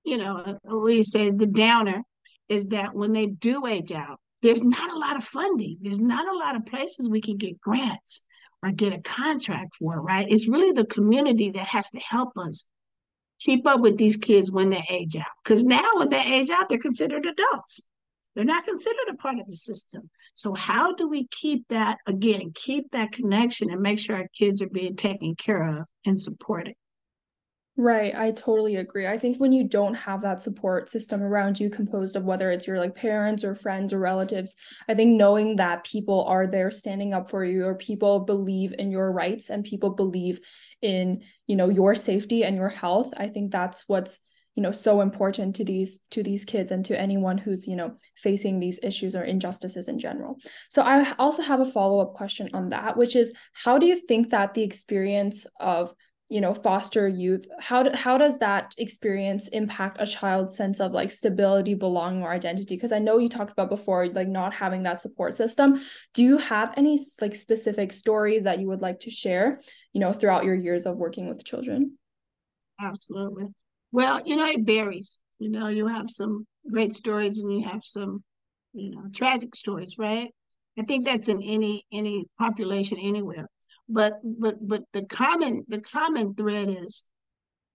you 0.03 0.17
know 0.17 0.59
we 0.65 1.03
say 1.03 1.27
is 1.27 1.35
the 1.35 1.47
downer 1.47 2.01
is 2.49 2.65
that 2.67 2.93
when 2.93 3.13
they 3.13 3.27
do 3.27 3.65
age 3.67 3.91
out 3.91 4.19
there's 4.41 4.63
not 4.63 4.91
a 4.91 4.97
lot 4.97 5.15
of 5.15 5.23
funding 5.23 5.77
there's 5.81 5.99
not 5.99 6.27
a 6.27 6.37
lot 6.37 6.55
of 6.55 6.65
places 6.65 7.09
we 7.09 7.21
can 7.21 7.37
get 7.37 7.59
grants 7.61 8.25
or 8.61 8.71
get 8.71 8.93
a 8.93 9.01
contract 9.01 9.75
for 9.75 10.01
right? 10.01 10.27
It's 10.29 10.47
really 10.47 10.71
the 10.71 10.85
community 10.85 11.51
that 11.51 11.67
has 11.67 11.89
to 11.91 11.99
help 11.99 12.37
us 12.37 12.65
keep 13.39 13.67
up 13.67 13.81
with 13.81 13.97
these 13.97 14.17
kids 14.17 14.51
when 14.51 14.69
they 14.69 14.83
age 14.89 15.15
out 15.15 15.31
because 15.43 15.63
now 15.63 15.87
when 15.95 16.09
they 16.09 16.21
age 16.21 16.49
out 16.49 16.69
they're 16.69 16.77
considered 16.77 17.25
adults 17.25 17.81
they're 18.35 18.45
not 18.45 18.65
considered 18.65 19.09
a 19.09 19.15
part 19.15 19.39
of 19.39 19.47
the 19.47 19.55
system. 19.55 20.09
So 20.33 20.53
how 20.53 20.95
do 20.95 21.07
we 21.07 21.27
keep 21.27 21.67
that 21.69 21.99
again, 22.07 22.51
keep 22.55 22.91
that 22.91 23.11
connection 23.11 23.69
and 23.69 23.81
make 23.81 23.99
sure 23.99 24.15
our 24.15 24.27
kids 24.37 24.61
are 24.61 24.69
being 24.69 24.95
taken 24.95 25.35
care 25.35 25.79
of 25.79 25.85
and 26.05 26.21
supported? 26.21 26.73
Right, 27.75 28.13
I 28.13 28.29
totally 28.29 28.75
agree. 28.75 29.07
I 29.07 29.17
think 29.17 29.37
when 29.37 29.51
you 29.51 29.63
don't 29.63 29.95
have 29.95 30.21
that 30.21 30.41
support 30.41 30.89
system 30.89 31.23
around 31.23 31.59
you 31.59 31.71
composed 31.71 32.15
of 32.15 32.23
whether 32.23 32.51
it's 32.51 32.67
your 32.67 32.77
like 32.77 32.93
parents 32.93 33.43
or 33.43 33.55
friends 33.55 33.91
or 33.91 33.97
relatives, 33.97 34.55
I 34.87 34.93
think 34.93 35.17
knowing 35.17 35.55
that 35.55 35.83
people 35.83 36.23
are 36.25 36.45
there 36.45 36.69
standing 36.69 37.15
up 37.15 37.31
for 37.31 37.43
you 37.43 37.65
or 37.65 37.73
people 37.73 38.19
believe 38.19 38.75
in 38.77 38.91
your 38.91 39.11
rights 39.11 39.49
and 39.49 39.63
people 39.63 39.89
believe 39.89 40.39
in, 40.83 41.23
you 41.47 41.55
know, 41.55 41.69
your 41.69 41.95
safety 41.95 42.43
and 42.43 42.55
your 42.55 42.69
health, 42.69 43.11
I 43.17 43.27
think 43.27 43.51
that's 43.51 43.83
what's, 43.87 44.19
you 44.55 44.61
know, 44.61 44.71
so 44.71 45.01
important 45.01 45.55
to 45.55 45.65
these 45.65 45.99
to 46.11 46.21
these 46.21 46.45
kids 46.45 46.71
and 46.71 46.85
to 46.85 46.99
anyone 46.99 47.37
who's, 47.37 47.67
you 47.67 47.75
know, 47.75 47.95
facing 48.15 48.59
these 48.59 48.79
issues 48.83 49.15
or 49.15 49.23
injustices 49.23 49.87
in 49.87 49.97
general. 49.99 50.37
So 50.69 50.83
I 50.83 51.13
also 51.17 51.41
have 51.41 51.59
a 51.59 51.65
follow-up 51.65 52.13
question 52.13 52.49
on 52.53 52.69
that, 52.69 52.95
which 52.95 53.15
is 53.15 53.33
how 53.53 53.79
do 53.79 53.85
you 53.87 53.99
think 53.99 54.29
that 54.29 54.53
the 54.53 54.63
experience 54.63 55.45
of 55.59 55.93
you 56.29 56.39
know 56.39 56.53
foster 56.53 57.05
youth 57.05 57.45
how 57.59 57.83
do, 57.83 57.91
how 57.95 58.17
does 58.17 58.39
that 58.39 58.73
experience 58.77 59.49
impact 59.49 59.97
a 59.99 60.05
child's 60.05 60.55
sense 60.55 60.79
of 60.79 60.93
like 60.93 61.11
stability 61.11 61.73
belonging 61.73 62.23
or 62.23 62.31
identity? 62.31 62.75
Because 62.75 62.91
i 62.91 62.99
know 62.99 63.17
you 63.17 63.29
talked 63.29 63.51
about 63.51 63.69
before 63.69 64.07
like 64.07 64.27
not 64.27 64.53
having 64.53 64.83
that 64.83 65.01
support 65.01 65.33
system. 65.33 65.81
Do 66.13 66.23
you 66.23 66.37
have 66.37 66.73
any 66.77 66.97
like 67.19 67.35
specific 67.35 67.91
stories 67.91 68.43
that 68.43 68.59
you 68.59 68.67
would 68.67 68.81
like 68.81 69.01
to 69.01 69.09
share 69.09 69.59
you 69.93 69.99
know 69.99 70.13
throughout 70.13 70.45
your 70.45 70.55
years 70.55 70.85
of 70.85 70.97
working 70.97 71.27
with 71.27 71.43
children? 71.43 71.97
Absolutely 72.79 73.47
well 73.93 74.21
you 74.25 74.35
know 74.35 74.45
it 74.45 74.65
varies 74.65 75.19
you 75.39 75.49
know 75.49 75.69
you 75.69 75.87
have 75.87 76.09
some 76.09 76.45
great 76.69 76.93
stories 76.93 77.39
and 77.39 77.53
you 77.53 77.63
have 77.65 77.83
some 77.83 78.19
you 78.73 78.91
know 78.91 79.03
tragic 79.13 79.55
stories 79.55 79.95
right 79.97 80.29
i 80.77 80.83
think 80.83 81.05
that's 81.05 81.29
in 81.29 81.41
any 81.41 81.83
any 81.93 82.25
population 82.37 82.97
anywhere 82.99 83.47
but 83.87 84.13
but 84.23 84.55
but 84.67 84.83
the 84.91 85.05
common 85.05 85.63
the 85.69 85.79
common 85.79 86.33
thread 86.33 86.67
is 86.69 87.05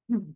hmm, 0.08 0.30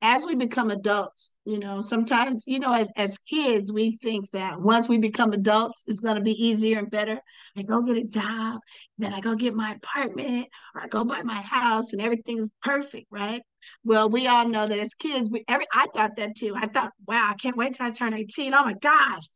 as 0.00 0.24
we 0.24 0.34
become 0.36 0.70
adults, 0.70 1.32
you 1.44 1.58
know, 1.58 1.82
sometimes, 1.82 2.44
you 2.46 2.60
know, 2.60 2.72
as, 2.72 2.90
as 2.96 3.18
kids, 3.18 3.72
we 3.72 3.96
think 3.96 4.30
that 4.30 4.60
once 4.60 4.88
we 4.88 4.98
become 4.98 5.32
adults, 5.32 5.84
it's 5.88 6.00
going 6.00 6.14
to 6.14 6.22
be 6.22 6.32
easier 6.32 6.78
and 6.78 6.90
better. 6.90 7.20
I 7.56 7.62
go 7.62 7.82
get 7.82 7.96
a 7.96 8.04
job, 8.04 8.60
then 8.98 9.12
I 9.12 9.20
go 9.20 9.34
get 9.34 9.54
my 9.54 9.74
apartment, 9.76 10.46
or 10.74 10.82
I 10.82 10.86
go 10.86 11.04
buy 11.04 11.22
my 11.22 11.40
house, 11.40 11.92
and 11.92 12.00
everything's 12.00 12.48
perfect, 12.62 13.06
right? 13.10 13.42
Well, 13.84 14.08
we 14.10 14.26
all 14.26 14.48
know 14.48 14.66
that 14.66 14.78
as 14.78 14.94
kids, 14.94 15.30
we 15.30 15.44
every 15.48 15.66
I 15.72 15.86
thought 15.94 16.16
that 16.16 16.36
too. 16.36 16.54
I 16.56 16.66
thought, 16.66 16.92
wow, 17.06 17.28
I 17.30 17.34
can't 17.34 17.56
wait 17.56 17.74
till 17.74 17.86
I 17.86 17.90
turn 17.90 18.14
18. 18.14 18.54
Oh 18.54 18.64
my 18.64 18.74
gosh, 18.74 19.28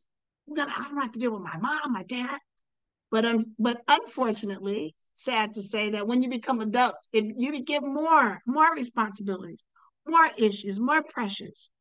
I'm 0.47 0.55
gonna 0.55 0.73
I 0.75 0.83
don't 0.83 1.01
have 1.01 1.11
to 1.13 1.19
deal 1.19 1.33
with 1.33 1.43
my 1.43 1.57
mom, 1.57 1.93
my 1.93 2.03
dad. 2.03 2.39
But 3.11 3.25
um, 3.25 3.45
but 3.59 3.81
unfortunately, 3.87 4.95
sad 5.15 5.53
to 5.53 5.61
say 5.61 5.91
that 5.91 6.07
when 6.07 6.23
you 6.23 6.29
become 6.29 6.59
adults, 6.61 7.07
if 7.13 7.25
you 7.37 7.61
get 7.63 7.83
more 7.83 8.41
more 8.47 8.73
responsibilities, 8.75 9.65
more 10.07 10.29
issues, 10.37 10.79
more 10.79 11.03
pressures, 11.03 11.71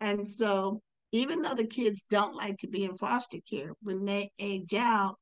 and 0.00 0.28
so 0.28 0.82
even 1.12 1.42
though 1.42 1.54
the 1.54 1.66
kids 1.66 2.04
don't 2.10 2.36
like 2.36 2.58
to 2.58 2.68
be 2.68 2.84
in 2.84 2.96
foster 2.96 3.38
care, 3.48 3.72
when 3.82 4.04
they 4.04 4.30
age 4.38 4.74
out, 4.74 5.16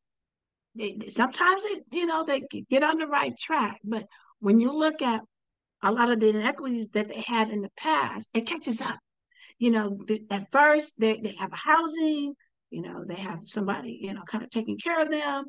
they 0.74 0.98
sometimes 1.08 1.62
they 1.64 1.98
you 1.98 2.06
know 2.06 2.24
they 2.24 2.42
get 2.70 2.82
on 2.82 2.98
the 2.98 3.06
right 3.06 3.36
track, 3.38 3.80
but 3.84 4.06
when 4.40 4.60
you 4.60 4.72
look 4.72 5.02
at 5.02 5.22
a 5.82 5.92
lot 5.92 6.10
of 6.10 6.20
the 6.20 6.30
inequities 6.30 6.90
that 6.90 7.08
they 7.08 7.22
had 7.26 7.50
in 7.50 7.60
the 7.60 7.70
past, 7.76 8.30
it 8.34 8.46
catches 8.46 8.80
up. 8.80 8.98
You 9.58 9.70
know, 9.70 9.98
at 10.30 10.50
first 10.50 10.94
they, 10.98 11.20
they 11.20 11.34
have 11.38 11.52
a 11.52 11.56
housing, 11.56 12.34
you 12.70 12.82
know, 12.82 13.04
they 13.06 13.16
have 13.16 13.40
somebody, 13.44 13.98
you 14.02 14.14
know, 14.14 14.22
kind 14.22 14.44
of 14.44 14.50
taking 14.50 14.78
care 14.78 15.02
of 15.02 15.10
them, 15.10 15.44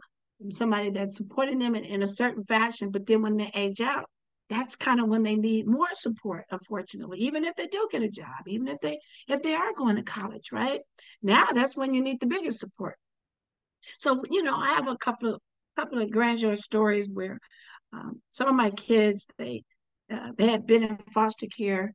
somebody 0.51 0.89
that's 0.91 1.17
supporting 1.17 1.59
them 1.59 1.75
in, 1.75 1.83
in 1.83 2.01
a 2.01 2.07
certain 2.07 2.43
fashion. 2.43 2.91
But 2.91 3.05
then 3.05 3.21
when 3.21 3.37
they 3.37 3.51
age 3.53 3.81
out, 3.81 4.05
that's 4.49 4.75
kind 4.75 4.99
of 4.99 5.07
when 5.07 5.23
they 5.23 5.35
need 5.35 5.67
more 5.67 5.93
support 5.93 6.43
unfortunately 6.51 7.19
even 7.19 7.45
if 7.45 7.55
they 7.55 7.67
do 7.67 7.87
get 7.91 8.01
a 8.01 8.09
job 8.09 8.47
even 8.47 8.67
if 8.67 8.79
they 8.79 8.97
if 9.27 9.41
they 9.41 9.53
are 9.53 9.73
going 9.73 9.95
to 9.95 10.03
college 10.03 10.51
right 10.51 10.81
now 11.21 11.45
that's 11.53 11.77
when 11.77 11.93
you 11.93 12.01
need 12.01 12.19
the 12.19 12.25
biggest 12.25 12.59
support 12.59 12.95
so 13.99 14.23
you 14.29 14.43
know 14.43 14.55
i 14.55 14.69
have 14.69 14.87
a 14.87 14.97
couple 14.97 15.35
of 15.35 15.41
couple 15.77 16.01
of 16.01 16.11
grandeur 16.11 16.55
stories 16.55 17.09
where 17.13 17.39
um, 17.93 18.21
some 18.31 18.47
of 18.47 18.55
my 18.55 18.69
kids 18.71 19.27
they 19.37 19.63
uh, 20.11 20.31
they 20.37 20.47
had 20.47 20.65
been 20.65 20.83
in 20.83 20.97
foster 21.13 21.47
care 21.47 21.93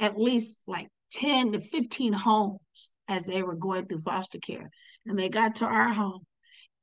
at 0.00 0.18
least 0.18 0.60
like 0.66 0.88
10 1.12 1.52
to 1.52 1.60
15 1.60 2.12
homes 2.12 2.90
as 3.08 3.24
they 3.24 3.42
were 3.42 3.54
going 3.54 3.86
through 3.86 4.00
foster 4.00 4.38
care 4.38 4.70
and 5.06 5.18
they 5.18 5.28
got 5.28 5.56
to 5.56 5.64
our 5.64 5.92
home 5.92 6.24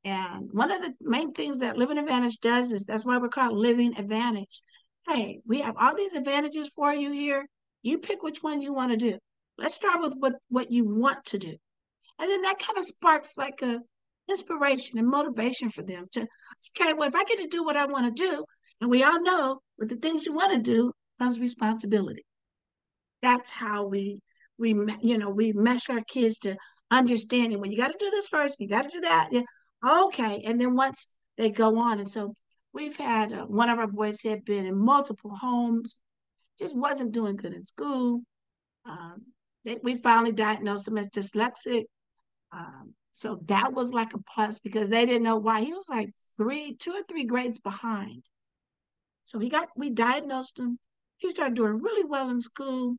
and 0.06 0.50
one 0.52 0.72
of 0.72 0.84
the 0.84 0.94
main 1.02 1.34
things 1.34 1.60
that 1.60 1.78
Living 1.78 1.98
Advantage 1.98 2.38
does 2.38 2.72
is 2.72 2.86
that's 2.86 3.04
why 3.04 3.18
we're 3.18 3.28
called 3.28 3.58
Living 3.58 3.98
Advantage. 3.98 4.62
Hey, 5.08 5.40
we 5.48 5.62
have 5.62 5.76
all 5.80 5.96
these 5.96 6.14
advantages 6.14 6.70
for 6.76 6.94
you 6.94 7.12
here. 7.12 7.48
You 7.82 7.98
pick 7.98 8.22
which 8.22 8.44
one 8.44 8.62
you 8.62 8.72
want 8.74 8.92
to 8.92 8.98
do. 8.98 9.18
Let's 9.58 9.74
start 9.74 10.02
with 10.02 10.14
what, 10.20 10.34
what 10.50 10.72
you 10.72 10.86
want 10.86 11.26
to 11.26 11.40
do. 11.40 11.56
And 12.20 12.30
then 12.30 12.44
that 12.44 12.60
kind 12.60 12.78
of 12.78 12.86
sparks 12.86 13.34
like 13.36 13.64
a 13.64 13.80
inspiration 14.30 15.00
and 15.00 15.08
motivation 15.08 15.72
for 15.72 15.82
them 15.82 16.06
to, 16.12 16.28
okay, 16.80 16.94
well, 16.94 17.10
if 17.10 17.16
I 17.16 17.24
get 17.24 17.40
to 17.40 17.48
do 17.48 17.64
what 17.64 17.78
I 17.78 17.86
want 17.86 18.16
to 18.16 18.24
do, 18.24 18.46
and 18.82 18.90
we 18.90 19.04
all 19.04 19.22
know 19.22 19.60
with 19.78 19.90
the 19.90 19.96
things 19.98 20.26
you 20.26 20.34
want 20.34 20.54
to 20.54 20.62
do 20.62 20.92
comes 21.20 21.40
responsibility. 21.40 22.26
That's 23.22 23.50
how 23.50 23.88
we 23.88 24.20
we 24.58 24.70
you 25.02 25.18
know 25.18 25.30
we 25.30 25.54
mesh 25.54 25.90
our 25.90 26.02
kids 26.02 26.38
to 26.40 26.56
understanding 26.92 27.60
when 27.60 27.72
you 27.72 27.78
got 27.78 27.92
to 27.92 27.98
do 28.00 28.10
this 28.12 28.30
first, 28.30 28.60
you 28.60 28.68
got 28.68 28.84
to 28.84 28.90
do 28.90 29.02
that. 29.02 29.30
Yeah, 29.32 29.42
Okay. 29.86 30.42
And 30.46 30.60
then 30.60 30.76
once 30.76 31.08
they 31.38 31.50
go 31.50 31.78
on, 31.78 32.00
and 32.00 32.10
so 32.10 32.34
we've 32.74 32.98
had 32.98 33.34
uh, 33.34 33.46
one 33.46 33.70
of 33.70 33.78
our 33.78 33.88
boys 33.88 34.22
had 34.22 34.46
been 34.46 34.66
in 34.66 34.78
multiple 34.78 35.36
homes, 35.36 35.98
just 36.58 36.76
wasn't 36.78 37.12
doing 37.12 37.36
good 37.36 37.54
in 37.54 37.66
school. 37.66 38.22
Um, 38.86 39.26
they, 39.64 39.80
we 39.84 39.98
finally 39.98 40.32
diagnosed 40.32 40.88
him 40.88 40.98
as 40.98 41.10
dyslexic. 41.10 41.84
Um, 42.52 42.94
so 43.14 43.40
that 43.46 43.74
was 43.74 43.94
like 43.94 44.14
a 44.14 44.20
plus 44.34 44.60
because 44.60 44.90
they 44.90 45.06
didn't 45.06 45.24
know 45.24 45.38
why. 45.38 45.62
He 45.62 45.74
was 45.74 45.88
like 45.90 46.10
three, 46.38 46.76
two 46.76 46.92
or 46.92 47.04
three 47.04 47.26
grades 47.26 47.60
behind. 47.60 48.24
So 49.26 49.40
he 49.40 49.50
got, 49.50 49.68
we 49.76 49.90
diagnosed 49.90 50.60
him. 50.60 50.80
He 51.18 51.30
started 51.32 51.56
doing 51.56 51.82
really 51.82 52.06
well 52.08 52.30
in 52.30 52.42
school. 52.42 52.96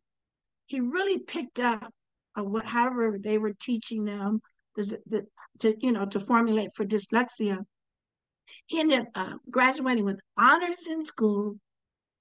He 0.67 0.81
really 0.81 1.19
picked 1.19 1.61
up 1.61 1.91
uh, 2.37 2.45
what, 2.45 2.67
however 2.67 3.19
they 3.23 3.39
were 3.39 3.55
teaching 3.59 4.05
them 4.05 4.41
the, 4.75 4.99
the, 5.07 5.27
to 5.61 5.75
you 5.81 5.93
know 5.93 6.05
to 6.07 6.21
formulate 6.21 6.71
for 6.75 6.85
dyslexia. 6.85 7.65
He 8.67 8.81
ended 8.81 9.01
up 9.01 9.07
uh, 9.15 9.35
graduating 9.51 10.05
with 10.05 10.21
honors 10.37 10.87
in 10.87 11.05
school, 11.05 11.57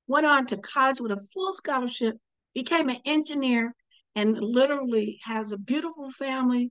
went 0.08 0.26
on 0.26 0.46
to 0.48 0.58
college 0.58 1.02
with 1.02 1.12
a 1.12 1.28
full 1.34 1.54
scholarship, 1.54 2.16
became 2.54 2.90
an 2.90 2.98
engineer, 3.06 3.74
and 4.16 4.38
literally 4.40 5.20
has 5.24 5.52
a 5.52 5.58
beautiful 5.58 6.12
family, 6.12 6.70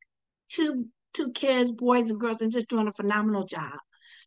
two 0.49 0.87
two 1.13 1.31
kids, 1.33 1.71
boys 1.71 2.11
and 2.11 2.19
girls, 2.19 2.41
and 2.41 2.53
just 2.53 2.69
doing 2.69 2.89
a 2.89 2.93
phenomenal 2.93 3.45
job. 3.45 3.79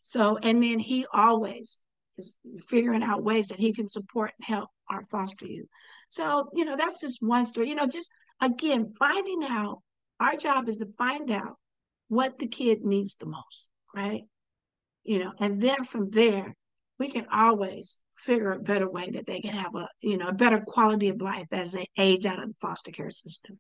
So, 0.02 0.38
and 0.38 0.62
then 0.62 0.80
he 0.80 1.06
always 1.14 1.80
is 2.18 2.38
figuring 2.68 3.04
out 3.04 3.24
ways 3.24 3.50
that 3.50 3.60
he 3.60 3.74
can 3.74 3.90
support 3.90 4.32
and 4.38 4.46
help 4.46 4.70
our 4.90 5.06
foster 5.12 5.46
youth. 5.46 5.68
So, 6.10 6.50
you 6.54 6.66
know, 6.66 6.76
that's 6.76 7.02
just 7.02 7.22
one 7.22 7.46
story. 7.46 7.70
You 7.70 7.76
know, 7.76 7.88
just 7.88 8.12
again, 8.42 8.88
finding 8.88 9.44
out 9.44 9.82
our 10.20 10.36
job 10.36 10.68
is 10.68 10.78
to 10.78 10.88
find 10.98 11.30
out 11.32 11.56
what 12.08 12.38
the 12.38 12.48
kid 12.48 12.82
needs 12.84 13.16
the 13.16 13.26
most, 13.26 13.70
right? 13.96 14.22
You 15.04 15.20
know, 15.20 15.34
and 15.40 15.62
then 15.62 15.84
from 15.84 16.10
there, 16.10 16.56
we 17.00 17.10
can 17.10 17.28
always 17.32 17.98
figure 18.16 18.52
a 18.52 18.60
better 18.60 18.90
way 18.90 19.12
that 19.12 19.28
they 19.28 19.40
can 19.40 19.54
have 19.54 19.76
a, 19.76 19.88
you 20.02 20.18
know, 20.18 20.30
a 20.30 20.34
better 20.34 20.62
quality 20.66 21.10
of 21.10 21.22
life 21.22 21.48
as 21.52 21.74
they 21.74 21.86
age 21.98 22.26
out 22.26 22.42
of 22.42 22.50
the 22.50 22.56
foster 22.60 22.92
care 22.92 23.12
system. 23.12 23.60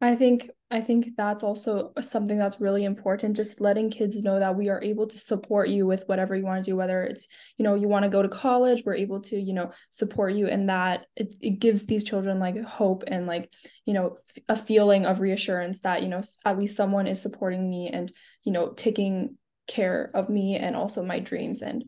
I 0.00 0.14
think 0.14 0.50
I 0.70 0.80
think 0.80 1.10
that's 1.16 1.42
also 1.42 1.92
something 2.00 2.36
that's 2.36 2.60
really 2.60 2.84
important 2.84 3.36
just 3.36 3.60
letting 3.60 3.88
kids 3.88 4.16
know 4.22 4.38
that 4.38 4.56
we 4.56 4.68
are 4.68 4.82
able 4.82 5.06
to 5.06 5.16
support 5.16 5.68
you 5.68 5.86
with 5.86 6.02
whatever 6.06 6.36
you 6.36 6.44
want 6.44 6.64
to 6.64 6.70
do 6.70 6.76
whether 6.76 7.04
it's 7.04 7.28
you 7.56 7.62
know 7.62 7.76
you 7.76 7.88
want 7.88 8.02
to 8.02 8.10
go 8.10 8.20
to 8.20 8.28
college 8.28 8.82
we're 8.84 8.94
able 8.94 9.20
to 9.20 9.40
you 9.40 9.54
know 9.54 9.70
support 9.90 10.34
you 10.34 10.48
in 10.48 10.66
that. 10.66 11.06
It, 11.16 11.34
it 11.40 11.60
gives 11.60 11.86
these 11.86 12.04
children 12.04 12.38
like 12.40 12.60
hope 12.62 13.04
and 13.06 13.26
like 13.26 13.50
you 13.86 13.94
know 13.94 14.18
a 14.48 14.56
feeling 14.56 15.06
of 15.06 15.20
reassurance 15.20 15.80
that 15.80 16.02
you 16.02 16.08
know 16.08 16.20
at 16.44 16.58
least 16.58 16.76
someone 16.76 17.06
is 17.06 17.22
supporting 17.22 17.68
me 17.68 17.88
and 17.88 18.12
you 18.42 18.52
know 18.52 18.72
taking 18.72 19.38
care 19.66 20.10
of 20.14 20.28
me 20.28 20.56
and 20.56 20.76
also 20.76 21.04
my 21.04 21.20
dreams 21.20 21.62
and 21.62 21.84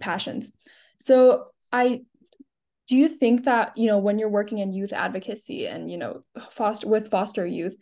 passions. 0.00 0.52
So 1.00 1.46
I 1.72 2.02
do 2.88 2.96
you 2.96 3.08
think 3.08 3.44
that 3.44 3.76
you 3.76 3.86
know 3.86 3.98
when 3.98 4.18
you're 4.18 4.28
working 4.28 4.58
in 4.58 4.72
youth 4.72 4.92
advocacy 4.92 5.66
and 5.66 5.90
you 5.90 5.96
know 5.96 6.22
foster 6.50 6.88
with 6.88 7.08
foster 7.08 7.46
youth 7.46 7.76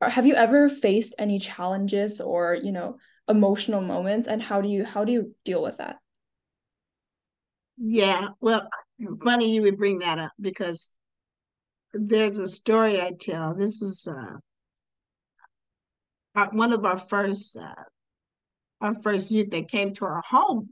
have 0.00 0.26
you 0.26 0.34
ever 0.34 0.68
faced 0.68 1.14
any 1.18 1.38
challenges 1.38 2.20
or 2.20 2.54
you 2.54 2.72
know 2.72 2.98
emotional 3.28 3.80
moments? 3.80 4.28
And 4.28 4.42
how 4.42 4.60
do 4.60 4.68
you 4.68 4.84
how 4.84 5.04
do 5.04 5.12
you 5.12 5.34
deal 5.44 5.62
with 5.62 5.78
that? 5.78 5.98
Yeah 7.78 8.28
well 8.40 8.68
funny 9.24 9.54
you 9.54 9.62
would 9.62 9.78
bring 9.78 9.98
that 10.00 10.18
up 10.18 10.32
because 10.40 10.90
there's 11.92 12.38
a 12.38 12.48
story 12.48 13.00
i 13.00 13.12
tell. 13.18 13.54
This 13.54 13.82
is 13.82 14.06
uh 14.08 14.36
one 16.52 16.72
of 16.72 16.84
our 16.84 16.98
first 16.98 17.56
uh 17.56 17.74
our 18.80 18.94
first 18.94 19.30
youth 19.30 19.50
that 19.50 19.68
came 19.68 19.94
to 19.94 20.04
our 20.04 20.22
home 20.28 20.70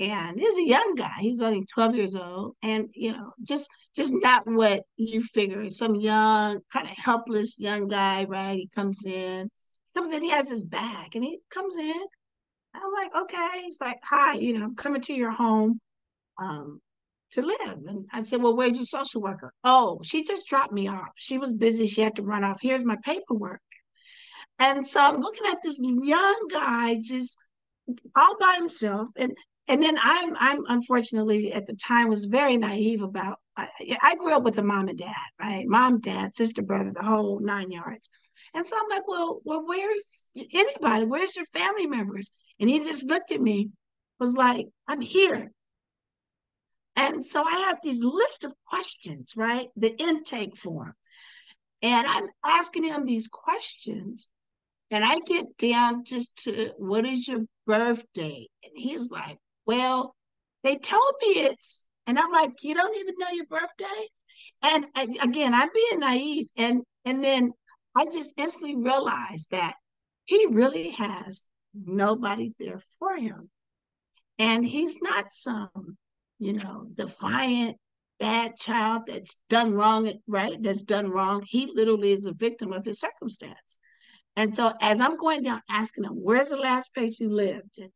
and 0.00 0.40
he's 0.40 0.58
a 0.58 0.66
young 0.66 0.94
guy. 0.96 1.12
He's 1.18 1.42
only 1.42 1.64
12 1.66 1.94
years 1.94 2.16
old. 2.16 2.56
And, 2.62 2.88
you 2.94 3.12
know, 3.12 3.32
just 3.42 3.68
just 3.94 4.12
not 4.14 4.42
what 4.46 4.82
you 4.96 5.22
figure. 5.22 5.68
Some 5.70 5.94
young, 5.94 6.60
kind 6.72 6.88
of 6.88 6.96
helpless 6.96 7.58
young 7.58 7.86
guy, 7.86 8.24
right? 8.24 8.56
He 8.56 8.68
comes 8.74 9.04
in, 9.04 9.50
comes 9.94 10.12
in, 10.12 10.22
he 10.22 10.30
has 10.30 10.48
his 10.48 10.64
bag 10.64 11.14
and 11.14 11.24
he 11.24 11.40
comes 11.50 11.76
in. 11.76 12.02
I'm 12.74 12.92
like, 12.92 13.14
okay. 13.24 13.62
He's 13.62 13.80
like, 13.80 13.98
hi, 14.02 14.34
you 14.34 14.58
know, 14.58 14.66
I'm 14.66 14.76
coming 14.76 15.02
to 15.02 15.12
your 15.12 15.32
home 15.32 15.80
um, 16.40 16.80
to 17.32 17.42
live. 17.42 17.78
And 17.86 18.06
I 18.12 18.22
said, 18.22 18.42
well, 18.42 18.56
where's 18.56 18.76
your 18.76 18.84
social 18.84 19.20
worker? 19.20 19.52
Oh, 19.64 20.00
she 20.02 20.24
just 20.24 20.46
dropped 20.46 20.72
me 20.72 20.88
off. 20.88 21.10
She 21.16 21.36
was 21.36 21.52
busy. 21.52 21.86
She 21.86 22.00
had 22.00 22.16
to 22.16 22.22
run 22.22 22.44
off. 22.44 22.60
Here's 22.62 22.84
my 22.84 22.96
paperwork. 23.04 23.60
And 24.58 24.86
so 24.86 25.00
I'm 25.00 25.20
looking 25.20 25.46
at 25.50 25.58
this 25.62 25.78
young 25.80 26.48
guy 26.50 26.98
just 27.02 27.36
all 28.14 28.36
by 28.38 28.54
himself. 28.56 29.10
And 29.16 29.32
and 29.68 29.82
then 29.82 29.96
I'm 30.02 30.36
I'm 30.38 30.64
unfortunately 30.68 31.52
at 31.52 31.66
the 31.66 31.74
time 31.74 32.08
was 32.08 32.24
very 32.24 32.56
naive 32.56 33.02
about 33.02 33.38
I, 33.56 33.68
I 34.02 34.16
grew 34.16 34.34
up 34.34 34.42
with 34.42 34.58
a 34.58 34.62
mom 34.62 34.88
and 34.88 34.98
dad, 34.98 35.14
right? 35.40 35.66
Mom, 35.66 36.00
dad, 36.00 36.34
sister, 36.34 36.62
brother, 36.62 36.92
the 36.92 37.02
whole 37.02 37.40
nine 37.40 37.70
yards. 37.70 38.08
And 38.54 38.66
so 38.66 38.76
I'm 38.76 38.88
like, 38.88 39.06
well, 39.06 39.40
well, 39.44 39.64
where's 39.66 40.28
anybody? 40.34 41.04
Where's 41.04 41.36
your 41.36 41.44
family 41.46 41.86
members? 41.86 42.32
And 42.58 42.68
he 42.68 42.78
just 42.80 43.06
looked 43.06 43.32
at 43.32 43.40
me, 43.40 43.70
was 44.18 44.34
like, 44.34 44.66
I'm 44.88 45.00
here. 45.00 45.50
And 46.96 47.24
so 47.24 47.42
I 47.42 47.66
have 47.68 47.78
these 47.82 48.02
list 48.02 48.44
of 48.44 48.54
questions, 48.66 49.34
right? 49.36 49.68
The 49.76 49.94
intake 49.96 50.56
form. 50.56 50.94
And 51.82 52.06
I'm 52.06 52.28
asking 52.44 52.84
him 52.84 53.06
these 53.06 53.28
questions. 53.28 54.28
And 54.90 55.04
I 55.04 55.18
get 55.20 55.56
down 55.56 56.04
just 56.04 56.44
to 56.44 56.72
what 56.78 57.06
is 57.06 57.28
your 57.28 57.42
birthday? 57.66 58.48
And 58.64 58.72
he's 58.74 59.10
like, 59.10 59.38
well, 59.70 60.16
they 60.64 60.74
told 60.74 61.12
me 61.22 61.28
it's, 61.42 61.86
and 62.08 62.18
I'm 62.18 62.32
like, 62.32 62.64
you 62.64 62.74
don't 62.74 62.96
even 62.98 63.14
know 63.18 63.30
your 63.30 63.46
birthday? 63.46 64.08
And, 64.62 64.84
and 64.96 65.16
again, 65.22 65.54
I'm 65.54 65.68
being 65.72 66.00
naive. 66.00 66.48
And 66.58 66.82
and 67.04 67.22
then 67.22 67.52
I 67.94 68.06
just 68.06 68.32
instantly 68.36 68.74
realized 68.74 69.52
that 69.52 69.74
he 70.24 70.46
really 70.50 70.90
has 70.90 71.46
nobody 71.72 72.52
there 72.58 72.80
for 72.98 73.16
him. 73.16 73.48
And 74.40 74.66
he's 74.66 74.96
not 75.00 75.32
some, 75.32 75.96
you 76.40 76.54
know, 76.54 76.88
defiant, 76.96 77.76
bad 78.18 78.56
child 78.56 79.02
that's 79.06 79.36
done 79.48 79.74
wrong, 79.74 80.12
right? 80.26 80.60
That's 80.60 80.82
done 80.82 81.08
wrong. 81.08 81.44
He 81.46 81.70
literally 81.72 82.12
is 82.12 82.26
a 82.26 82.32
victim 82.32 82.72
of 82.72 82.84
his 82.84 82.98
circumstance. 82.98 83.78
And 84.34 84.52
so 84.52 84.72
as 84.80 85.00
I'm 85.00 85.16
going 85.16 85.44
down 85.44 85.62
asking 85.70 86.04
him, 86.04 86.14
where's 86.14 86.48
the 86.48 86.56
last 86.56 86.92
place 86.92 87.20
you 87.20 87.30
lived? 87.30 87.78
And 87.78 87.92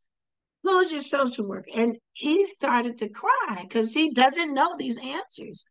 who's 0.65 0.91
your 0.91 1.01
social 1.01 1.47
worker? 1.47 1.69
And 1.75 1.97
he 2.13 2.47
started 2.57 2.97
to 2.97 3.09
cry 3.09 3.59
because 3.61 3.93
he 3.93 4.11
doesn't 4.11 4.53
know 4.53 4.75
these 4.75 4.97
answers. 4.97 5.63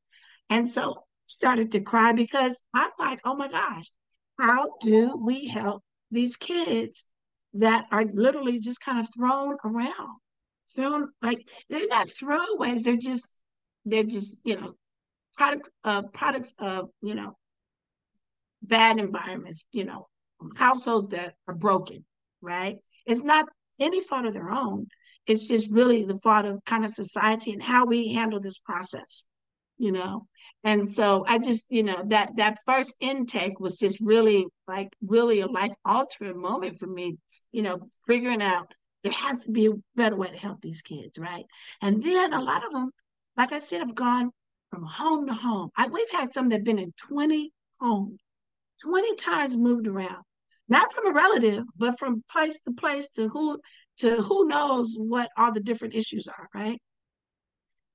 And 0.48 0.68
so 0.68 1.04
started 1.24 1.72
to 1.72 1.80
cry 1.80 2.12
because 2.12 2.62
I'm 2.72 2.90
like, 2.98 3.20
oh 3.24 3.34
my 3.34 3.48
gosh, 3.48 3.90
how 4.38 4.70
do 4.80 5.20
we 5.20 5.48
help 5.48 5.82
these 6.12 6.36
kids 6.36 7.06
that 7.54 7.86
are 7.90 8.04
literally 8.04 8.60
just 8.60 8.80
kind 8.80 9.00
of 9.00 9.08
thrown 9.12 9.56
around? 9.64 10.18
Thrown 10.74 11.10
like 11.20 11.46
they're 11.68 11.88
not 11.88 12.08
throwaways, 12.08 12.84
they're 12.84 12.96
just 12.96 13.26
they're 13.84 14.04
just, 14.04 14.40
you 14.44 14.60
know, 14.60 14.68
product 15.36 15.70
of 15.82 16.12
products 16.12 16.54
of, 16.60 16.90
you 17.02 17.14
know, 17.14 17.36
bad 18.62 18.98
environments, 18.98 19.64
you 19.72 19.84
know, 19.84 20.06
households 20.56 21.10
that 21.10 21.34
are 21.48 21.54
broken, 21.54 22.04
right? 22.40 22.76
It's 23.06 23.24
not 23.24 23.46
any 23.80 24.00
fault 24.00 24.26
of 24.26 24.34
their 24.34 24.50
own. 24.50 24.86
It's 25.26 25.48
just 25.48 25.70
really 25.70 26.04
the 26.04 26.18
fault 26.18 26.44
of 26.44 26.64
kind 26.64 26.84
of 26.84 26.90
society 26.90 27.52
and 27.52 27.62
how 27.62 27.86
we 27.86 28.12
handle 28.12 28.40
this 28.40 28.58
process, 28.58 29.24
you 29.78 29.92
know. 29.92 30.26
And 30.64 30.88
so 30.88 31.24
I 31.26 31.38
just, 31.38 31.66
you 31.70 31.82
know, 31.82 32.02
that 32.08 32.36
that 32.36 32.58
first 32.66 32.94
intake 33.00 33.60
was 33.60 33.78
just 33.78 33.98
really 34.00 34.46
like 34.68 34.88
really 35.06 35.40
a 35.40 35.46
life 35.46 35.72
altering 35.84 36.40
moment 36.40 36.78
for 36.78 36.86
me, 36.86 37.18
you 37.52 37.62
know, 37.62 37.80
figuring 38.06 38.42
out 38.42 38.72
there 39.02 39.12
has 39.12 39.40
to 39.40 39.50
be 39.50 39.66
a 39.66 39.72
better 39.96 40.16
way 40.16 40.28
to 40.28 40.36
help 40.36 40.60
these 40.62 40.82
kids, 40.82 41.18
right? 41.18 41.44
And 41.82 42.02
then 42.02 42.32
a 42.32 42.40
lot 42.40 42.64
of 42.64 42.72
them, 42.72 42.90
like 43.36 43.52
I 43.52 43.58
said, 43.58 43.80
have 43.80 43.94
gone 43.94 44.30
from 44.70 44.84
home 44.84 45.26
to 45.26 45.34
home. 45.34 45.70
I, 45.76 45.88
we've 45.88 46.10
had 46.10 46.32
some 46.32 46.48
that 46.48 46.56
have 46.56 46.64
been 46.64 46.78
in 46.78 46.92
20 46.96 47.52
homes, 47.80 48.18
20 48.82 49.14
times 49.16 49.56
moved 49.56 49.86
around 49.86 50.24
not 50.68 50.92
from 50.92 51.08
a 51.08 51.12
relative, 51.12 51.64
but 51.76 51.98
from 51.98 52.24
place 52.30 52.58
to 52.60 52.72
place 52.72 53.08
to 53.10 53.28
who 53.28 53.58
to 53.98 54.22
who 54.22 54.48
knows 54.48 54.94
what 54.98 55.30
all 55.36 55.52
the 55.52 55.60
different 55.60 55.94
issues 55.94 56.26
are, 56.26 56.48
right? 56.54 56.80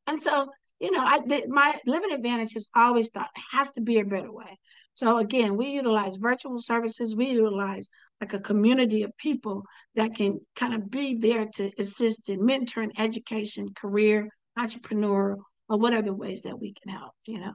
And 0.07 0.21
so, 0.21 0.47
you 0.79 0.91
know, 0.91 1.03
I 1.03 1.19
my 1.47 1.77
living 1.85 2.11
advantage 2.11 2.53
has 2.53 2.67
always 2.75 3.09
thought 3.09 3.29
has 3.51 3.69
to 3.71 3.81
be 3.81 3.99
a 3.99 4.05
better 4.05 4.31
way. 4.31 4.57
So 4.93 5.17
again, 5.17 5.55
we 5.55 5.67
utilize 5.67 6.17
virtual 6.17 6.59
services. 6.59 7.15
We 7.15 7.31
utilize 7.31 7.89
like 8.19 8.33
a 8.33 8.39
community 8.39 9.03
of 9.03 9.15
people 9.17 9.63
that 9.95 10.13
can 10.15 10.39
kind 10.55 10.73
of 10.73 10.89
be 10.91 11.15
there 11.15 11.45
to 11.55 11.71
assist 11.79 12.29
in 12.29 12.41
mentoring, 12.41 12.91
education, 12.97 13.69
career, 13.73 14.27
entrepreneur, 14.57 15.37
or 15.69 15.77
what 15.77 15.93
other 15.93 16.13
ways 16.13 16.41
that 16.41 16.59
we 16.59 16.73
can 16.73 16.93
help. 16.93 17.13
You 17.25 17.39
know. 17.39 17.53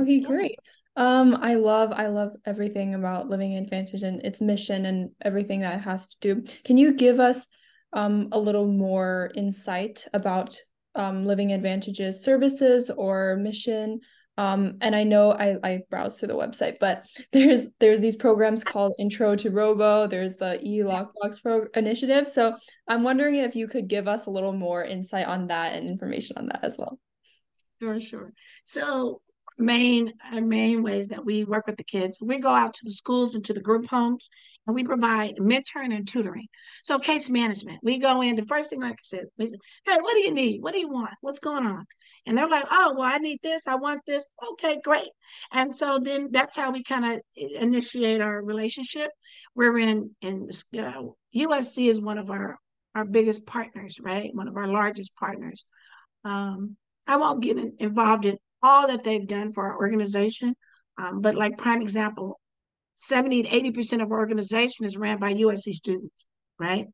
Okay, 0.00 0.20
great. 0.20 0.58
Um, 0.96 1.36
I 1.40 1.54
love 1.54 1.92
I 1.92 2.06
love 2.06 2.36
everything 2.44 2.94
about 2.94 3.28
Living 3.28 3.56
Advantage 3.56 4.02
and 4.02 4.24
its 4.24 4.40
mission 4.40 4.86
and 4.86 5.10
everything 5.20 5.60
that 5.60 5.78
it 5.78 5.82
has 5.82 6.06
to 6.08 6.16
do. 6.20 6.42
Can 6.64 6.78
you 6.78 6.94
give 6.94 7.20
us 7.20 7.46
um 7.92 8.28
a 8.32 8.38
little 8.38 8.66
more 8.66 9.30
insight 9.34 10.06
about 10.12 10.58
um 10.94 11.26
Living 11.26 11.52
Advantage's 11.52 12.22
services 12.22 12.90
or 12.90 13.36
mission 13.36 14.00
um, 14.36 14.78
and 14.80 14.96
I 14.96 15.04
know 15.04 15.32
I, 15.32 15.56
I 15.62 15.80
browsed 15.90 16.18
through 16.18 16.28
the 16.28 16.36
website, 16.36 16.78
but 16.80 17.06
there's 17.32 17.66
there's 17.80 18.00
these 18.00 18.16
programs 18.16 18.64
called 18.64 18.94
Intro 18.98 19.36
to 19.36 19.50
Robo. 19.50 20.06
There's 20.06 20.36
the 20.36 20.60
e 20.62 20.80
Lockbox 20.80 21.42
Pro 21.42 21.66
initiative. 21.74 22.26
So 22.26 22.54
I'm 22.88 23.02
wondering 23.02 23.36
if 23.36 23.54
you 23.54 23.68
could 23.68 23.88
give 23.88 24.08
us 24.08 24.26
a 24.26 24.30
little 24.30 24.52
more 24.52 24.82
insight 24.82 25.26
on 25.26 25.48
that 25.48 25.74
and 25.74 25.88
information 25.88 26.36
on 26.38 26.46
that 26.46 26.60
as 26.62 26.78
well. 26.78 26.98
Sure, 27.80 28.00
sure. 28.00 28.32
So 28.64 29.20
main 29.58 30.12
main 30.32 30.82
ways 30.82 31.08
that 31.08 31.24
we 31.24 31.44
work 31.44 31.66
with 31.66 31.76
the 31.76 31.84
kids, 31.84 32.18
we 32.20 32.38
go 32.38 32.50
out 32.50 32.72
to 32.72 32.80
the 32.84 32.92
schools 32.92 33.34
and 33.34 33.44
to 33.44 33.52
the 33.52 33.60
group 33.60 33.86
homes, 33.86 34.30
and 34.66 34.74
we 34.74 34.84
provide 34.84 35.36
mentoring 35.36 35.94
and 35.94 36.06
tutoring. 36.08 36.46
So 36.82 36.98
case 36.98 37.28
management, 37.28 37.80
we 37.82 37.98
go 37.98 38.22
in. 38.22 38.36
The 38.36 38.44
first 38.44 38.70
thing, 38.70 38.80
like 38.80 38.92
I 38.92 39.02
said, 39.02 39.26
we 39.38 39.48
say, 39.48 39.56
"Hey, 39.84 39.96
what 40.00 40.14
do 40.14 40.20
you 40.20 40.32
need? 40.32 40.62
What 40.62 40.72
do 40.72 40.78
you 40.78 40.88
want? 40.88 41.14
What's 41.20 41.40
going 41.40 41.66
on?" 41.66 41.84
And 42.26 42.36
they're 42.36 42.48
like, 42.48 42.66
"Oh, 42.70 42.94
well, 42.96 43.10
I 43.12 43.18
need 43.18 43.40
this. 43.42 43.66
I 43.66 43.76
want 43.76 44.00
this. 44.06 44.24
Okay, 44.52 44.80
great." 44.84 45.08
And 45.52 45.74
so 45.76 45.98
then 45.98 46.30
that's 46.32 46.56
how 46.56 46.70
we 46.72 46.82
kind 46.82 47.04
of 47.04 47.20
initiate 47.60 48.20
our 48.20 48.42
relationship. 48.42 49.10
We're 49.54 49.78
in 49.78 50.14
in 50.20 50.48
uh, 50.78 51.02
USC 51.34 51.90
is 51.90 52.00
one 52.00 52.18
of 52.18 52.30
our 52.30 52.58
our 52.94 53.04
biggest 53.04 53.46
partners, 53.46 54.00
right? 54.00 54.30
One 54.34 54.48
of 54.48 54.56
our 54.56 54.68
largest 54.68 55.16
partners. 55.16 55.66
Um, 56.24 56.76
I 57.06 57.16
won't 57.16 57.42
get 57.42 57.58
in, 57.58 57.74
involved 57.78 58.24
in 58.24 58.38
all 58.62 58.86
that 58.88 59.04
they've 59.04 59.26
done 59.26 59.52
for 59.52 59.64
our 59.64 59.76
organization, 59.76 60.54
um, 60.96 61.20
but 61.20 61.34
like 61.34 61.58
prime 61.58 61.82
example, 61.82 62.40
70 62.94 63.44
to 63.44 63.48
80% 63.48 64.02
of 64.02 64.10
our 64.10 64.18
organization 64.18 64.86
is 64.86 64.96
ran 64.96 65.18
by 65.18 65.34
USC 65.34 65.72
students, 65.72 66.26
right? 66.58 66.86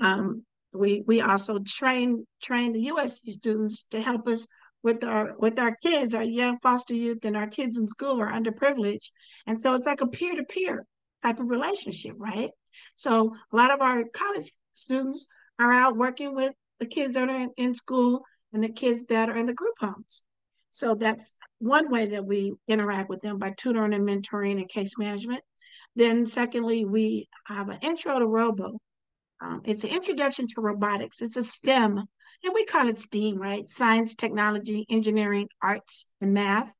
Um, 0.00 0.44
we 0.72 1.02
we 1.06 1.20
also 1.20 1.58
train 1.58 2.26
train 2.42 2.72
the 2.72 2.86
USC 2.86 3.30
students 3.30 3.84
to 3.90 4.00
help 4.00 4.26
us 4.26 4.46
with 4.82 5.04
our 5.04 5.36
with 5.38 5.58
our 5.58 5.76
kids, 5.76 6.14
our 6.14 6.22
young 6.22 6.58
foster 6.62 6.94
youth, 6.94 7.24
and 7.24 7.36
our 7.36 7.46
kids 7.46 7.78
in 7.78 7.86
school 7.86 8.20
are 8.20 8.32
underprivileged, 8.32 9.10
and 9.46 9.60
so 9.60 9.74
it's 9.74 9.86
like 9.86 10.00
a 10.00 10.06
peer 10.06 10.34
to 10.34 10.44
peer 10.44 10.84
type 11.22 11.38
of 11.38 11.48
relationship, 11.48 12.14
right? 12.18 12.50
So 12.94 13.34
a 13.52 13.56
lot 13.56 13.70
of 13.70 13.80
our 13.80 14.04
college 14.12 14.50
students 14.72 15.26
are 15.60 15.72
out 15.72 15.96
working 15.96 16.34
with 16.34 16.52
the 16.80 16.86
kids 16.86 17.14
that 17.14 17.28
are 17.28 17.40
in, 17.40 17.50
in 17.56 17.74
school 17.74 18.24
and 18.52 18.64
the 18.64 18.72
kids 18.72 19.04
that 19.06 19.28
are 19.28 19.36
in 19.36 19.46
the 19.46 19.54
group 19.54 19.74
homes. 19.78 20.22
So 20.72 20.94
that's 20.94 21.36
one 21.58 21.90
way 21.90 22.06
that 22.08 22.24
we 22.24 22.54
interact 22.66 23.10
with 23.10 23.20
them 23.20 23.38
by 23.38 23.52
tutoring 23.56 23.92
and 23.92 24.08
mentoring 24.08 24.58
and 24.58 24.68
case 24.68 24.98
management. 24.98 25.42
Then 25.94 26.26
secondly, 26.26 26.86
we 26.86 27.28
have 27.46 27.68
an 27.68 27.78
intro 27.82 28.18
to 28.18 28.26
robo. 28.26 28.80
Um, 29.42 29.60
it's 29.64 29.84
an 29.84 29.90
introduction 29.90 30.46
to 30.48 30.60
robotics. 30.62 31.20
It's 31.20 31.36
a 31.36 31.42
STEM, 31.42 31.98
and 31.98 32.54
we 32.54 32.64
call 32.64 32.88
it 32.88 32.98
STEAM, 32.98 33.36
right? 33.36 33.68
Science, 33.68 34.14
technology, 34.14 34.86
engineering, 34.88 35.48
arts, 35.62 36.06
and 36.22 36.32
math. 36.32 36.74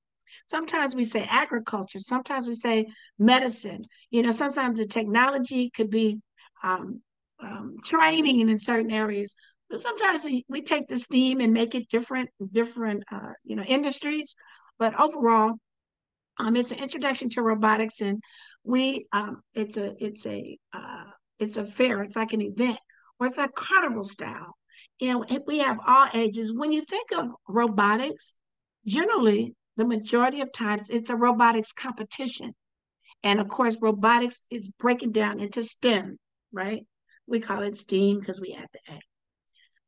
Sometimes 0.46 0.96
we 0.96 1.04
say 1.04 1.26
agriculture. 1.28 1.98
Sometimes 1.98 2.46
we 2.46 2.54
say 2.54 2.86
medicine. 3.18 3.84
You 4.10 4.22
know, 4.22 4.32
sometimes 4.32 4.78
the 4.78 4.86
technology 4.86 5.68
could 5.68 5.90
be 5.90 6.18
um, 6.62 7.02
um, 7.40 7.76
training 7.84 8.48
in 8.48 8.58
certain 8.58 8.90
areas 8.90 9.34
but 9.72 9.80
sometimes 9.80 10.24
we, 10.48 10.62
take 10.62 10.86
the 10.86 10.98
theme 10.98 11.40
and 11.40 11.52
make 11.52 11.74
it 11.74 11.88
different, 11.88 12.30
different, 12.52 13.02
uh, 13.10 13.32
you 13.42 13.56
know, 13.56 13.64
industries. 13.64 14.36
But 14.78 14.94
overall, 15.00 15.54
Um, 16.38 16.56
it's 16.56 16.72
an 16.72 16.78
introduction 16.78 17.28
to 17.30 17.42
robotics, 17.42 18.00
and 18.00 18.22
we 18.64 19.06
um, 19.12 19.42
it's 19.54 19.76
a 19.76 19.94
it's 19.98 20.24
a 20.26 20.58
uh, 20.72 21.04
it's 21.38 21.56
a 21.58 21.64
fair. 21.64 22.02
It's 22.02 22.16
like 22.16 22.32
an 22.32 22.40
event, 22.40 22.78
or 23.18 23.26
it's 23.26 23.36
like 23.36 23.54
carnival 23.54 24.04
style, 24.04 24.56
and 25.00 25.24
we 25.46 25.58
have 25.58 25.78
all 25.86 26.08
ages. 26.14 26.52
When 26.56 26.72
you 26.72 26.82
think 26.82 27.12
of 27.12 27.28
robotics, 27.48 28.34
generally 28.86 29.54
the 29.76 29.86
majority 29.86 30.40
of 30.40 30.52
times 30.52 30.88
it's 30.90 31.10
a 31.10 31.16
robotics 31.16 31.72
competition, 31.72 32.54
and 33.22 33.40
of 33.40 33.48
course, 33.48 33.76
robotics 33.80 34.42
is 34.48 34.72
breaking 34.78 35.12
down 35.12 35.38
into 35.38 35.62
STEM, 35.62 36.16
right? 36.50 36.82
We 37.26 37.40
call 37.40 37.62
it 37.62 37.76
STEAM 37.76 38.20
because 38.20 38.40
we 38.40 38.56
add 38.58 38.68
the 38.72 38.94
A. 38.94 39.00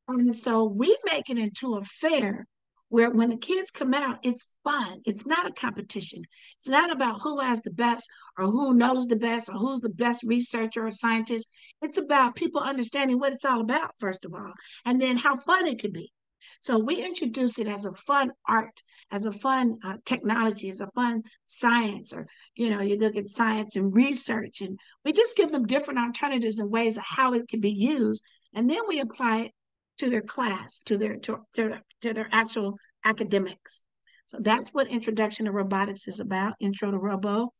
And 0.09 0.37
so 0.37 0.65
we 0.65 0.97
make 1.05 1.31
it 1.31 1.39
into 1.39 1.75
a 1.75 1.83
fair 1.83 2.47
where 2.89 3.11
when 3.11 3.31
the 3.31 3.37
kids 3.37 3.71
come 3.71 3.95
out, 3.95 4.19
it's 4.23 4.47
fun. 4.63 5.01
It's 5.05 5.27
not 5.27 5.47
a 5.47 5.53
competition. 5.53 6.23
It's 6.59 6.69
not 6.69 6.93
about 6.93 7.23
who 7.23 7.41
has 7.41 7.61
the 7.63 7.73
best 7.73 8.09
or 8.39 8.47
who 8.47 8.75
knows 8.75 9.07
the 9.07 9.17
best 9.17 9.49
or 9.49 9.55
who's 9.55 9.81
the 9.81 9.89
best 9.89 10.23
researcher 10.23 10.87
or 10.87 10.91
scientist. 10.91 11.49
It's 11.83 11.99
about 11.99 12.37
people 12.37 12.61
understanding 12.61 13.19
what 13.19 13.33
it's 13.33 13.45
all 13.45 13.61
about, 13.61 13.95
first 13.99 14.25
of 14.25 14.33
all, 14.35 14.53
and 14.85 15.01
then 15.01 15.17
how 15.17 15.37
fun 15.37 15.67
it 15.67 15.81
could 15.81 15.93
be. 15.93 16.13
So 16.61 16.79
we 16.79 17.03
introduce 17.03 17.59
it 17.59 17.67
as 17.67 17.85
a 17.85 17.93
fun 17.93 18.31
art, 18.49 18.83
as 19.11 19.25
a 19.25 19.33
fun 19.33 19.79
uh, 19.83 19.97
technology, 20.05 20.69
as 20.69 20.81
a 20.81 20.91
fun 20.95 21.23
science, 21.47 22.13
or 22.13 22.27
you 22.55 22.71
know, 22.71 22.81
you 22.81 22.97
look 22.97 23.17
at 23.17 23.31
science 23.31 23.77
and 23.77 23.95
research, 23.95 24.61
and 24.61 24.79
we 25.05 25.13
just 25.13 25.37
give 25.37 25.51
them 25.51 25.67
different 25.67 26.01
alternatives 26.01 26.59
and 26.59 26.71
ways 26.71 26.97
of 26.97 27.05
how 27.05 27.33
it 27.33 27.49
can 27.49 27.61
be 27.61 27.73
used, 27.73 28.23
and 28.55 28.69
then 28.69 28.83
we 28.87 29.01
apply 29.01 29.39
it 29.39 29.53
to 29.99 30.11
their 30.11 30.23
class, 30.23 30.81
to 30.87 30.99
their 30.99 31.17
to, 31.17 31.41
to, 31.55 31.81
to 32.01 32.13
their 32.13 32.29
actual 32.33 32.79
academics. 33.05 33.83
So 34.27 34.39
that's 34.41 34.71
what 34.71 34.89
Introduction 34.89 35.47
to 35.47 35.53
Robotics 35.53 36.09
is 36.09 36.21
about, 36.21 36.55
Intro 36.61 36.91
to 36.91 36.99
Robo. 36.99 37.53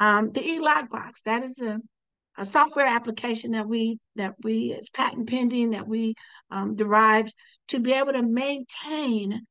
Um, 0.00 0.32
the 0.32 0.42
e-lockbox, 0.42 1.22
that 1.24 1.42
is 1.42 1.60
a, 1.60 1.78
a 2.36 2.44
software 2.44 2.86
application 2.86 3.52
that 3.52 3.68
we 3.68 3.98
that 4.16 4.34
we 4.42 4.72
it's 4.72 4.88
patent 4.88 5.28
pending 5.28 5.70
that 5.70 5.86
we 5.86 6.14
um, 6.50 6.74
derived 6.74 7.32
to 7.68 7.78
be 7.78 7.92
able 7.92 8.12
to 8.12 8.22
maintain 8.22 9.46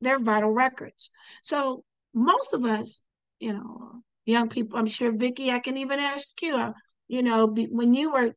their 0.00 0.18
vital 0.18 0.50
records. 0.50 1.10
So 1.42 1.84
most 2.14 2.54
of 2.54 2.64
us, 2.64 3.00
you 3.38 3.52
know, 3.52 4.02
young 4.24 4.48
people, 4.48 4.78
I'm 4.78 4.86
sure 4.86 5.12
Vicki, 5.12 5.50
I 5.50 5.58
can 5.58 5.76
even 5.76 5.98
ask 5.98 6.26
you, 6.40 6.56
uh, 6.56 6.72
you 7.08 7.22
know, 7.22 7.46
when 7.70 7.94
you 7.94 8.12
were 8.12 8.32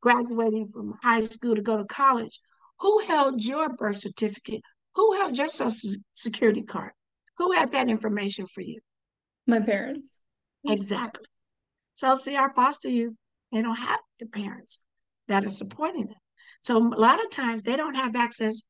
graduating 0.00 0.68
from 0.72 0.94
high 1.02 1.22
school 1.22 1.54
to 1.54 1.62
go 1.62 1.76
to 1.76 1.84
college, 1.84 2.40
who 2.84 2.98
held 2.98 3.42
your 3.42 3.70
birth 3.70 3.96
certificate? 3.96 4.60
Who 4.94 5.14
held 5.14 5.38
your 5.38 5.48
social 5.48 5.92
security 6.12 6.60
card? 6.60 6.92
Who 7.38 7.52
had 7.52 7.72
that 7.72 7.88
information 7.88 8.46
for 8.46 8.60
you? 8.60 8.80
My 9.46 9.60
parents. 9.60 10.20
Exactly. 10.66 11.24
So 11.94 12.14
see, 12.14 12.36
our 12.36 12.52
foster 12.52 12.90
youth, 12.90 13.14
they 13.50 13.62
don't 13.62 13.78
have 13.78 14.00
the 14.20 14.26
parents 14.26 14.80
that 15.28 15.46
are 15.46 15.50
supporting 15.50 16.04
them. 16.08 16.18
So 16.60 16.76
a 16.76 17.00
lot 17.00 17.24
of 17.24 17.30
times 17.30 17.62
they 17.62 17.78
don't 17.78 17.94
have 17.94 18.16
access 18.16 18.60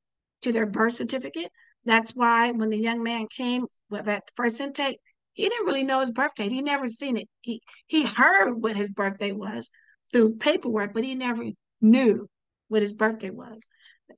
to 0.43 0.53
their 0.53 0.67
birth 0.67 0.95
certificate. 0.95 1.51
That's 1.85 2.13
why 2.13 2.53
when 2.53 2.71
the 2.71 2.79
young 2.79 3.03
man 3.03 3.27
came 3.37 3.67
with 3.91 4.05
that 4.05 4.31
first 4.37 4.61
intake, 4.61 5.01
he 5.33 5.49
didn't 5.49 5.67
really 5.67 5.83
know 5.83 5.99
his 5.99 6.13
birthday. 6.13 6.49
He 6.49 6.63
never 6.63 6.89
seen 6.89 7.17
it. 7.17 7.29
He 7.41 7.63
he 7.89 8.05
heard 8.05 8.55
what 8.55 8.77
his 8.77 8.91
birthday 8.91 9.33
was 9.33 9.71
through 10.13 10.37
paperwork, 10.37 10.95
but 10.95 11.03
he 11.03 11.17
never 11.17 11.45
knew 11.81 12.29
what 12.69 12.83
his 12.83 12.93
birthday 12.93 13.31
was. 13.31 13.67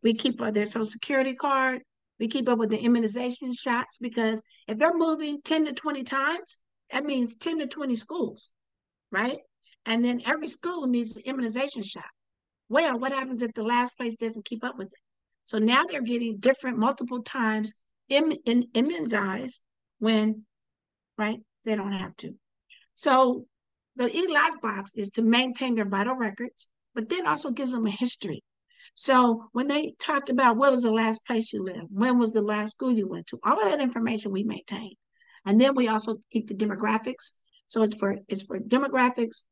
We 0.02 0.14
keep 0.14 0.40
up 0.40 0.54
their 0.54 0.66
social 0.66 0.84
security 0.84 1.34
card. 1.34 1.82
We 2.18 2.28
keep 2.28 2.48
up 2.48 2.58
with 2.58 2.70
the 2.70 2.78
immunization 2.78 3.52
shots 3.52 3.98
because 3.98 4.42
if 4.68 4.78
they're 4.78 4.96
moving 4.96 5.40
10 5.42 5.66
to 5.66 5.72
20 5.72 6.02
times, 6.02 6.58
that 6.90 7.04
means 7.04 7.36
10 7.36 7.58
to 7.58 7.66
20 7.66 7.96
schools, 7.96 8.50
right? 9.10 9.38
And 9.84 10.04
then 10.04 10.22
every 10.26 10.48
school 10.48 10.86
needs 10.86 11.16
an 11.16 11.22
immunization 11.24 11.82
shot. 11.82 12.04
Well, 12.68 12.98
what 12.98 13.12
happens 13.12 13.42
if 13.42 13.52
the 13.52 13.62
last 13.62 13.96
place 13.96 14.14
doesn't 14.16 14.44
keep 14.44 14.64
up 14.64 14.76
with 14.76 14.88
it? 14.88 15.00
So 15.44 15.58
now 15.58 15.84
they're 15.84 16.02
getting 16.02 16.38
different 16.38 16.78
multiple 16.78 17.22
times 17.22 17.72
Im- 18.08 18.32
in, 18.44 18.66
immunized 18.74 19.60
when, 19.98 20.44
right, 21.18 21.40
they 21.64 21.76
don't 21.76 21.92
have 21.92 22.16
to. 22.18 22.34
So 22.94 23.46
the 23.96 24.14
e-lockbox 24.14 24.90
is 24.96 25.10
to 25.10 25.22
maintain 25.22 25.74
their 25.74 25.88
vital 25.88 26.14
records, 26.14 26.68
but 26.94 27.08
then 27.08 27.26
also 27.26 27.50
gives 27.50 27.72
them 27.72 27.86
a 27.86 27.90
history. 27.90 28.42
So 28.94 29.48
when 29.52 29.68
they 29.68 29.94
talk 29.98 30.28
about 30.28 30.56
what 30.56 30.70
was 30.70 30.82
the 30.82 30.90
last 30.90 31.26
place 31.26 31.52
you 31.52 31.62
lived, 31.62 31.88
when 31.90 32.18
was 32.18 32.32
the 32.32 32.42
last 32.42 32.72
school 32.72 32.92
you 32.92 33.08
went 33.08 33.26
to, 33.28 33.38
all 33.44 33.60
of 33.60 33.70
that 33.70 33.80
information 33.80 34.32
we 34.32 34.44
maintain. 34.44 34.92
And 35.44 35.60
then 35.60 35.74
we 35.74 35.88
also 35.88 36.16
keep 36.32 36.48
the 36.48 36.54
demographics. 36.54 37.32
So 37.68 37.82
it's 37.82 37.94
for 37.94 38.18
it's 38.28 38.42
for 38.42 38.58
demographics 38.58 39.42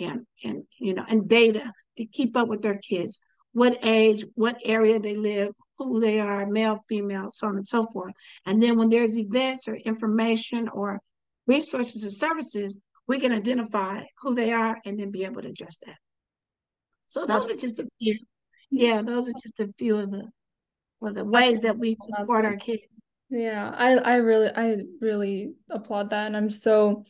and 0.00 0.26
and 0.44 0.64
you 0.78 0.94
know 0.94 1.04
and 1.08 1.28
data 1.28 1.72
to 1.96 2.04
keep 2.06 2.36
up 2.36 2.48
with 2.48 2.62
their 2.62 2.78
kids, 2.78 3.20
what 3.52 3.76
age, 3.82 4.24
what 4.34 4.58
area 4.64 4.98
they 4.98 5.16
live, 5.16 5.52
who 5.78 6.00
they 6.00 6.20
are, 6.20 6.46
male, 6.46 6.78
female, 6.88 7.30
so 7.30 7.48
on 7.48 7.56
and 7.56 7.66
so 7.66 7.86
forth. 7.92 8.12
And 8.46 8.62
then 8.62 8.78
when 8.78 8.88
there's 8.88 9.16
events 9.16 9.68
or 9.68 9.74
information 9.74 10.68
or 10.68 11.00
resources 11.46 12.04
or 12.04 12.10
services, 12.10 12.80
we 13.06 13.18
can 13.18 13.32
identify 13.32 14.02
who 14.20 14.34
they 14.34 14.52
are 14.52 14.78
and 14.84 14.98
then 14.98 15.10
be 15.10 15.24
able 15.24 15.42
to 15.42 15.48
address 15.48 15.78
that. 15.86 15.96
So 17.08 17.24
those 17.24 17.50
are 17.50 17.56
just 17.56 17.78
a 17.78 17.88
few 17.98 18.18
yeah, 18.70 19.02
those 19.02 19.28
are 19.28 19.32
just 19.42 19.60
a 19.60 19.68
few 19.78 19.96
of 19.98 20.10
the 20.10 20.28
of 21.00 21.14
the 21.14 21.24
ways 21.24 21.60
that 21.62 21.78
we 21.78 21.96
support 22.16 22.44
our 22.44 22.56
kids. 22.56 22.82
Yeah, 23.30 23.70
I 23.74 23.96
I 23.96 24.16
really 24.16 24.50
I 24.54 24.82
really 25.00 25.54
applaud 25.70 26.10
that 26.10 26.26
and 26.26 26.36
I'm 26.36 26.50
so 26.50 27.04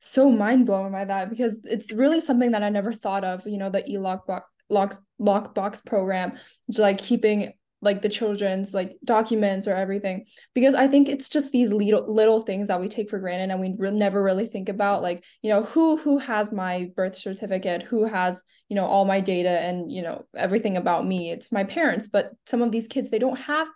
so 0.00 0.30
mind 0.30 0.66
blown 0.66 0.92
by 0.92 1.04
that 1.04 1.30
because 1.30 1.60
it's 1.64 1.92
really 1.92 2.20
something 2.20 2.52
that 2.52 2.62
I 2.62 2.70
never 2.70 2.92
thought 2.92 3.22
of, 3.22 3.46
you 3.46 3.58
know, 3.58 3.70
the 3.70 3.88
e-lockbox 3.88 4.42
lock 4.70 5.54
box 5.54 5.80
program, 5.80 6.38
like 6.78 6.98
keeping 6.98 7.52
like 7.82 8.02
the 8.02 8.08
children's 8.08 8.74
like 8.74 8.96
documents 9.04 9.66
or 9.66 9.74
everything 9.74 10.26
because 10.54 10.74
i 10.74 10.86
think 10.86 11.08
it's 11.08 11.28
just 11.28 11.50
these 11.52 11.72
little 11.72 12.12
little 12.12 12.40
things 12.40 12.68
that 12.68 12.80
we 12.80 12.88
take 12.88 13.08
for 13.08 13.18
granted 13.18 13.50
and 13.50 13.60
we 13.60 13.74
re- 13.78 13.90
never 13.90 14.22
really 14.22 14.46
think 14.46 14.68
about 14.68 15.02
like 15.02 15.24
you 15.42 15.50
know 15.50 15.62
who 15.62 15.96
who 15.96 16.18
has 16.18 16.52
my 16.52 16.90
birth 16.94 17.16
certificate 17.16 17.82
who 17.82 18.04
has 18.04 18.44
you 18.68 18.76
know 18.76 18.86
all 18.86 19.04
my 19.04 19.20
data 19.20 19.50
and 19.50 19.92
you 19.92 20.00
know 20.00 20.24
everything 20.34 20.76
about 20.76 21.06
me. 21.06 21.30
It's 21.30 21.52
my 21.52 21.64
parents 21.64 22.08
but 22.08 22.32
some 22.46 22.62
of 22.62 22.72
these 22.72 22.88
kids 22.88 23.10
they 23.10 23.18
don't 23.18 23.38
have 23.38 23.68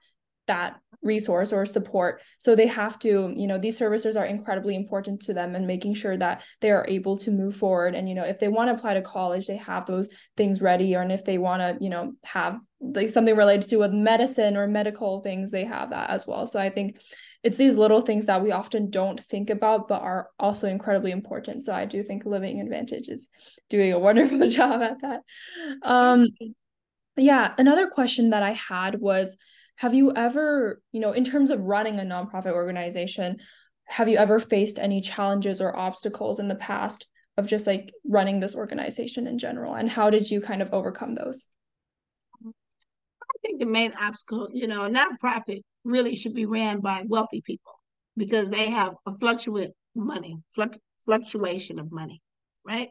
that 0.47 0.81
resource 1.05 1.53
or 1.53 1.67
support. 1.67 2.23
So 2.39 2.57
they 2.57 2.67
have 2.67 2.99
to 3.01 3.33
you 3.37 3.47
know 3.47 3.59
these 3.59 3.79
services 3.79 4.17
are 4.17 4.25
incredibly 4.25 4.75
important 4.75 5.21
to 5.23 5.35
them 5.35 5.55
and 5.55 5.67
making 5.67 5.95
sure 5.95 6.17
that 6.17 6.43
they 6.61 6.71
are 6.71 6.85
able 6.89 7.19
to 7.19 7.31
move 7.31 7.55
forward. 7.55 7.95
And 7.95 8.09
you 8.09 8.15
know 8.15 8.25
if 8.25 8.39
they 8.39 8.49
want 8.49 8.69
to 8.69 8.75
apply 8.75 8.95
to 8.95 9.03
college 9.03 9.47
they 9.47 9.57
have 9.59 9.87
those 9.87 10.09
things 10.37 10.61
ready. 10.61 10.97
Or 10.97 11.03
and 11.03 11.13
if 11.13 11.25
they 11.25 11.39
want 11.39 11.61
to 11.61 11.85
you 11.85 11.91
know 11.91 12.15
have 12.25 12.59
like 12.81 13.11
something 13.11 13.37
related 13.37 13.69
to 13.71 13.77
with 13.77 13.93
medicine 13.93 14.57
or 14.57 14.67
medical 14.67 15.21
things 15.21 15.51
they 15.51 15.65
have 15.65 15.91
that 15.91 16.11
as 16.11 16.27
well. 16.27 16.47
So 16.47 16.59
i 16.59 16.71
think 16.71 16.99
it's 17.43 17.59
these 17.59 17.77
little 17.77 18.01
things 18.01 18.25
that 18.25 18.43
we 18.43 18.53
often 18.53 18.89
don't 18.89 19.23
think 19.23 19.51
about 19.51 19.87
but 19.87 20.01
are 20.01 20.31
also 20.39 20.67
incredibly 20.67 21.13
important. 21.13 21.65
So 21.65 21.75
i 21.75 21.85
do 21.85 22.03
think 22.03 22.25
living 22.25 22.61
advantage 22.61 23.09
is 23.09 23.29
doing 23.69 23.93
a 23.93 23.99
wonderful 24.09 24.49
job 24.49 24.83
at 24.83 25.03
that. 25.03 25.21
Um 25.83 26.29
yeah 27.17 27.55
another 27.59 27.87
question 27.87 28.31
that 28.31 28.43
i 28.43 28.51
had 28.51 29.01
was 29.01 29.37
have 29.77 29.95
you 29.95 30.13
ever, 30.15 30.81
you 30.93 31.01
know, 31.01 31.13
in 31.13 31.25
terms 31.25 31.51
of 31.51 31.61
running 31.61 31.99
a 31.99 32.03
nonprofit 32.03 32.53
organization, 32.53 33.39
have 33.87 34.09
you 34.09 34.17
ever 34.17 34.39
faced 34.39 34.79
any 34.79 35.01
challenges 35.01 35.61
or 35.61 35.77
obstacles 35.77 36.39
in 36.39 36.49
the 36.49 36.55
past 36.55 37.07
of 37.37 37.47
just 37.47 37.67
like 37.67 37.93
running 38.05 38.41
this 38.41 38.55
organization 38.55 39.27
in 39.27 39.39
general? 39.39 39.75
And 39.75 39.91
how 39.91 40.11
did 40.11 40.31
you 40.31 40.41
kind 40.41 40.63
of 40.63 40.73
overcome 40.73 41.15
those? 41.15 41.49
Mm-hmm. 42.41 42.51
I 42.51 43.37
think 43.43 43.61
the 43.61 43.67
main 43.67 43.93
obstacle, 44.01 44.49
you 44.53 44.67
know, 44.67 44.89
nonprofit 44.89 45.63
really 45.85 46.15
should 46.15 46.35
be 46.35 46.47
ran 46.47 46.81
by 46.81 47.05
wealthy 47.07 47.43
people 47.43 47.75
because 48.17 48.51
they 48.51 48.71
have 48.71 48.95
a 49.07 49.19
fluctuate 49.19 49.73
money, 49.95 50.39
fluctuation 51.05 51.79
of 51.79 51.93
money, 51.93 52.23
right? 52.65 52.89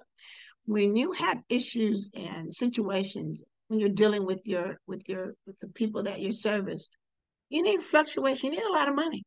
When 0.66 0.96
you 0.96 1.14
have 1.14 1.42
issues 1.50 2.10
and 2.14 2.54
situations 2.54 3.44
when 3.68 3.80
you're 3.80 3.90
dealing 3.90 4.26
with 4.26 4.42
your 4.46 4.78
with 4.88 5.08
your 5.08 5.34
with 5.46 5.58
the 5.60 5.68
people 5.70 6.04
that 6.04 6.20
you're 6.22 6.32
service. 6.32 6.88
You 7.50 7.62
need 7.62 7.82
fluctuation. 7.82 8.52
You 8.52 8.60
need 8.60 8.66
a 8.66 8.74
lot 8.74 8.90
of 8.90 8.96
money, 8.96 9.24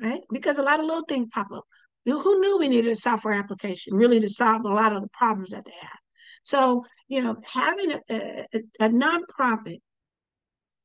right? 0.00 0.20
Because 0.32 0.58
a 0.58 0.62
lot 0.62 0.80
of 0.80 0.86
little 0.86 1.04
things 1.04 1.28
pop 1.32 1.48
up. 1.54 1.64
Who 2.04 2.40
knew 2.40 2.58
we 2.58 2.68
needed 2.68 2.90
a 2.90 2.96
software 2.96 3.34
application 3.34 3.94
really 3.94 4.20
to 4.20 4.28
solve 4.28 4.64
a 4.64 4.68
lot 4.68 4.94
of 4.94 5.02
the 5.02 5.08
problems 5.12 5.50
that 5.50 5.64
they 5.64 5.72
have? 5.80 5.98
So 6.42 6.84
you 7.08 7.20
know, 7.20 7.36
having 7.44 7.92
a, 7.92 8.00
a, 8.08 8.46
a 8.80 8.88
nonprofit, 8.88 9.80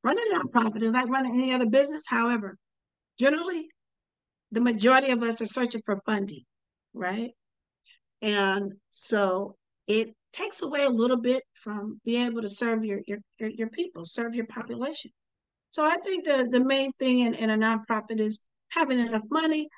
running 0.04 0.26
a 0.32 0.40
nonprofit 0.40 0.82
is 0.82 0.92
like 0.92 1.08
running 1.08 1.36
any 1.36 1.54
other 1.54 1.70
business. 1.70 2.04
However, 2.08 2.58
generally, 3.20 3.68
the 4.52 4.62
majority 4.62 5.12
of 5.12 5.22
us 5.22 5.42
are 5.42 5.46
searching 5.46 5.82
for 5.86 6.02
funding, 6.06 6.44
right? 6.94 7.30
And 8.24 8.74
so 8.90 9.56
it 9.88 10.16
takes 10.36 10.62
away 10.62 10.84
a 10.86 10.90
little 11.02 11.18
bit 11.18 11.44
from 11.54 12.00
being 12.06 12.26
able 12.28 12.42
to 12.44 12.50
serve 12.50 12.86
your 12.86 13.02
your 13.08 13.20
your, 13.40 13.50
your 13.52 13.70
people, 13.70 14.06
serve 14.06 14.36
your 14.36 14.48
population. 14.48 15.12
So 15.72 15.84
I 15.86 15.98
think 16.06 16.26
the 16.26 16.48
the 16.52 16.64
main 16.64 16.92
thing 17.00 17.20
in, 17.22 17.34
in 17.36 17.50
a 17.52 17.58
nonprofit 17.58 18.20
is 18.20 18.42
having 18.70 19.00
enough 19.00 19.26
money, 19.32 19.70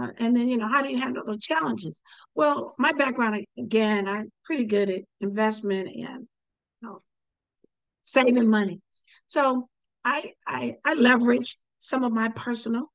Uh, 0.00 0.10
and 0.18 0.36
then, 0.36 0.48
you 0.50 0.56
know, 0.58 0.68
how 0.68 0.82
do 0.82 0.90
you 0.90 0.98
handle 0.98 1.24
those 1.26 1.38
challenges? 1.50 2.00
Well, 2.34 2.74
my 2.78 2.92
background, 2.92 3.34
again, 3.58 4.08
I'm 4.08 4.26
pretty 4.46 4.66
good 4.66 4.90
at 4.90 5.02
investment 5.20 5.88
and 5.88 6.28
you 6.80 6.88
know, 6.88 7.02
saving 8.02 8.48
money. 8.48 8.80
So 9.26 9.68
I, 10.04 10.32
I, 10.46 10.76
I 10.84 10.94
leverage 10.94 11.58
some 11.78 12.04
of 12.04 12.12
my 12.12 12.28
personal, 12.30 12.86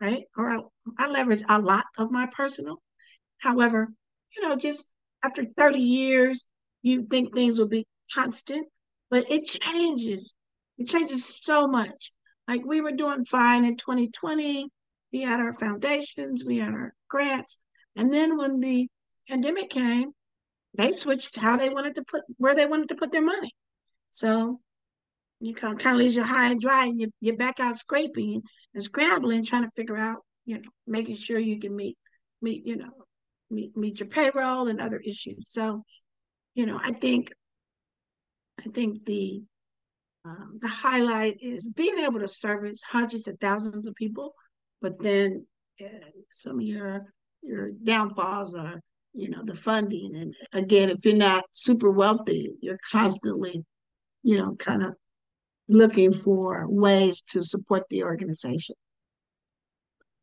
right? 0.00 0.24
Or 0.36 0.50
I, 0.50 0.58
I 0.98 1.08
leverage 1.08 1.42
a 1.48 1.60
lot 1.60 1.84
of 1.98 2.10
my 2.10 2.26
personal. 2.32 2.82
However, 3.38 3.88
you 4.36 4.42
know, 4.42 4.56
just 4.56 4.86
after 5.22 5.44
30 5.56 5.80
years, 5.80 6.46
you 6.82 7.02
think 7.02 7.34
things 7.34 7.58
will 7.58 7.68
be 7.68 7.86
constant, 8.12 8.66
but 9.10 9.30
it 9.30 9.44
changes. 9.44 10.34
It 10.78 10.86
changes 10.88 11.24
so 11.24 11.66
much. 11.66 12.12
Like 12.46 12.64
we 12.64 12.80
were 12.80 12.92
doing 12.92 13.24
fine 13.24 13.64
in 13.64 13.76
2020. 13.76 14.68
We 15.12 15.22
had 15.22 15.40
our 15.40 15.54
foundations, 15.54 16.44
we 16.44 16.58
had 16.58 16.74
our 16.74 16.94
grants. 17.08 17.58
And 17.96 18.12
then 18.12 18.36
when 18.36 18.60
the 18.60 18.88
pandemic 19.28 19.70
came, 19.70 20.10
they 20.76 20.92
switched 20.92 21.36
how 21.36 21.56
they 21.56 21.70
wanted 21.70 21.94
to 21.96 22.04
put 22.04 22.22
where 22.36 22.54
they 22.54 22.66
wanted 22.66 22.88
to 22.90 22.94
put 22.94 23.12
their 23.12 23.24
money. 23.24 23.50
So 24.10 24.60
you 25.40 25.54
kind 25.54 25.80
of, 25.80 25.96
leaves 25.96 26.16
you 26.16 26.24
high 26.24 26.50
and 26.50 26.60
dry 26.60 26.86
and 26.86 27.00
you, 27.00 27.10
you're 27.20 27.36
back 27.36 27.60
out 27.60 27.78
scraping 27.78 28.42
and 28.74 28.82
scrambling, 28.82 29.44
trying 29.44 29.64
to 29.64 29.70
figure 29.76 29.96
out, 29.96 30.18
you 30.46 30.56
know, 30.56 30.62
making 30.86 31.16
sure 31.16 31.38
you 31.38 31.58
can 31.58 31.74
meet, 31.74 31.96
meet, 32.42 32.66
you 32.66 32.76
know, 32.76 32.90
meet, 33.50 33.76
meet 33.76 34.00
your 34.00 34.08
payroll 34.08 34.68
and 34.68 34.80
other 34.80 35.00
issues. 35.04 35.50
So, 35.50 35.84
you 36.58 36.66
know, 36.66 36.80
I 36.82 36.90
think, 36.90 37.32
I 38.58 38.68
think 38.68 39.04
the, 39.04 39.40
um, 40.24 40.58
the 40.60 40.66
highlight 40.66 41.36
is 41.40 41.70
being 41.70 42.00
able 42.00 42.18
to 42.18 42.26
service 42.26 42.82
hundreds 42.82 43.28
of 43.28 43.38
thousands 43.38 43.86
of 43.86 43.94
people, 43.94 44.34
but 44.82 44.98
then 44.98 45.46
uh, 45.80 46.10
some 46.32 46.56
of 46.56 46.62
your, 46.62 47.14
your 47.42 47.70
downfalls 47.84 48.56
are, 48.56 48.80
you 49.14 49.30
know, 49.30 49.44
the 49.44 49.54
funding. 49.54 50.16
And 50.16 50.34
again, 50.52 50.90
if 50.90 51.04
you're 51.04 51.14
not 51.14 51.44
super 51.52 51.92
wealthy, 51.92 52.54
you're 52.60 52.80
constantly, 52.90 53.64
you 54.24 54.36
know, 54.36 54.56
kind 54.56 54.82
of 54.82 54.94
looking 55.68 56.12
for 56.12 56.66
ways 56.68 57.20
to 57.20 57.44
support 57.44 57.84
the 57.88 58.02
organization. 58.02 58.74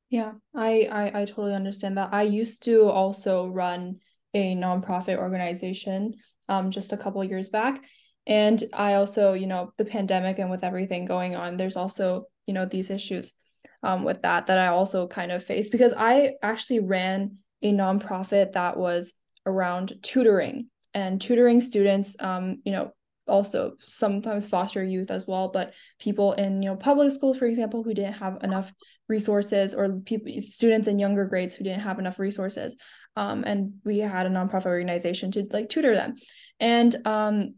Yeah, 0.10 0.34
I, 0.54 0.90
I 0.92 1.22
I 1.22 1.26
totally 1.26 1.56
understand 1.56 1.98
that. 1.98 2.14
I 2.14 2.24
used 2.24 2.62
to 2.64 2.90
also 2.90 3.48
run 3.48 4.02
a 4.36 4.56
nonprofit 4.56 5.18
organization 5.18 6.14
um 6.50 6.70
just 6.70 6.94
a 6.94 6.98
couple 6.98 7.24
years 7.24 7.50
back. 7.50 7.84
And 8.28 8.64
I 8.74 8.96
also, 8.96 9.34
you 9.34 9.48
know, 9.48 9.72
the 9.78 9.86
pandemic 9.86 10.40
and 10.40 10.50
with 10.52 10.64
everything 10.64 11.06
going 11.06 11.36
on, 11.36 11.58
there's 11.58 11.78
also, 11.78 12.26
you 12.46 12.54
know, 12.54 12.66
these 12.66 12.92
issues 12.92 13.34
um 13.82 14.04
with 14.04 14.22
that 14.22 14.46
that 14.48 14.60
I 14.60 14.68
also 14.68 15.08
kind 15.08 15.32
of 15.32 15.44
faced 15.44 15.72
because 15.72 15.94
I 15.98 16.34
actually 16.44 16.82
ran 16.82 17.38
a 17.64 17.72
nonprofit 17.72 18.54
that 18.54 18.78
was 18.78 19.14
around 19.46 19.94
tutoring 20.04 20.70
and 20.94 21.20
tutoring 21.20 21.62
students 21.62 22.16
um, 22.20 22.62
you 22.66 22.72
know, 22.72 22.92
also 23.28 23.74
sometimes 23.80 24.46
foster 24.46 24.84
youth 24.84 25.10
as 25.10 25.28
well 25.28 25.50
but 25.50 25.74
people 26.00 26.34
in 26.34 26.62
you 26.62 26.70
know 26.70 26.76
public 26.76 27.12
schools 27.12 27.38
for 27.38 27.46
example 27.46 27.84
who 27.84 27.94
didn't 27.94 28.14
have 28.14 28.38
enough 28.44 28.72
resources 29.08 29.74
or 29.74 30.00
people 30.06 30.32
students 30.42 30.88
in 30.88 31.00
younger 31.00 31.26
grades 31.26 31.56
who 31.56 31.64
didn't 31.64 31.82
have 31.82 32.00
enough 32.00 32.20
resources 32.20 32.78
um, 33.16 33.44
and 33.46 33.74
we 33.84 34.00
had 34.00 34.26
a 34.26 34.30
nonprofit 34.30 34.66
organization 34.66 35.32
to 35.32 35.48
like 35.52 35.70
tutor 35.70 35.96
them. 35.96 36.16
And 36.60 36.96
um, 37.06 37.56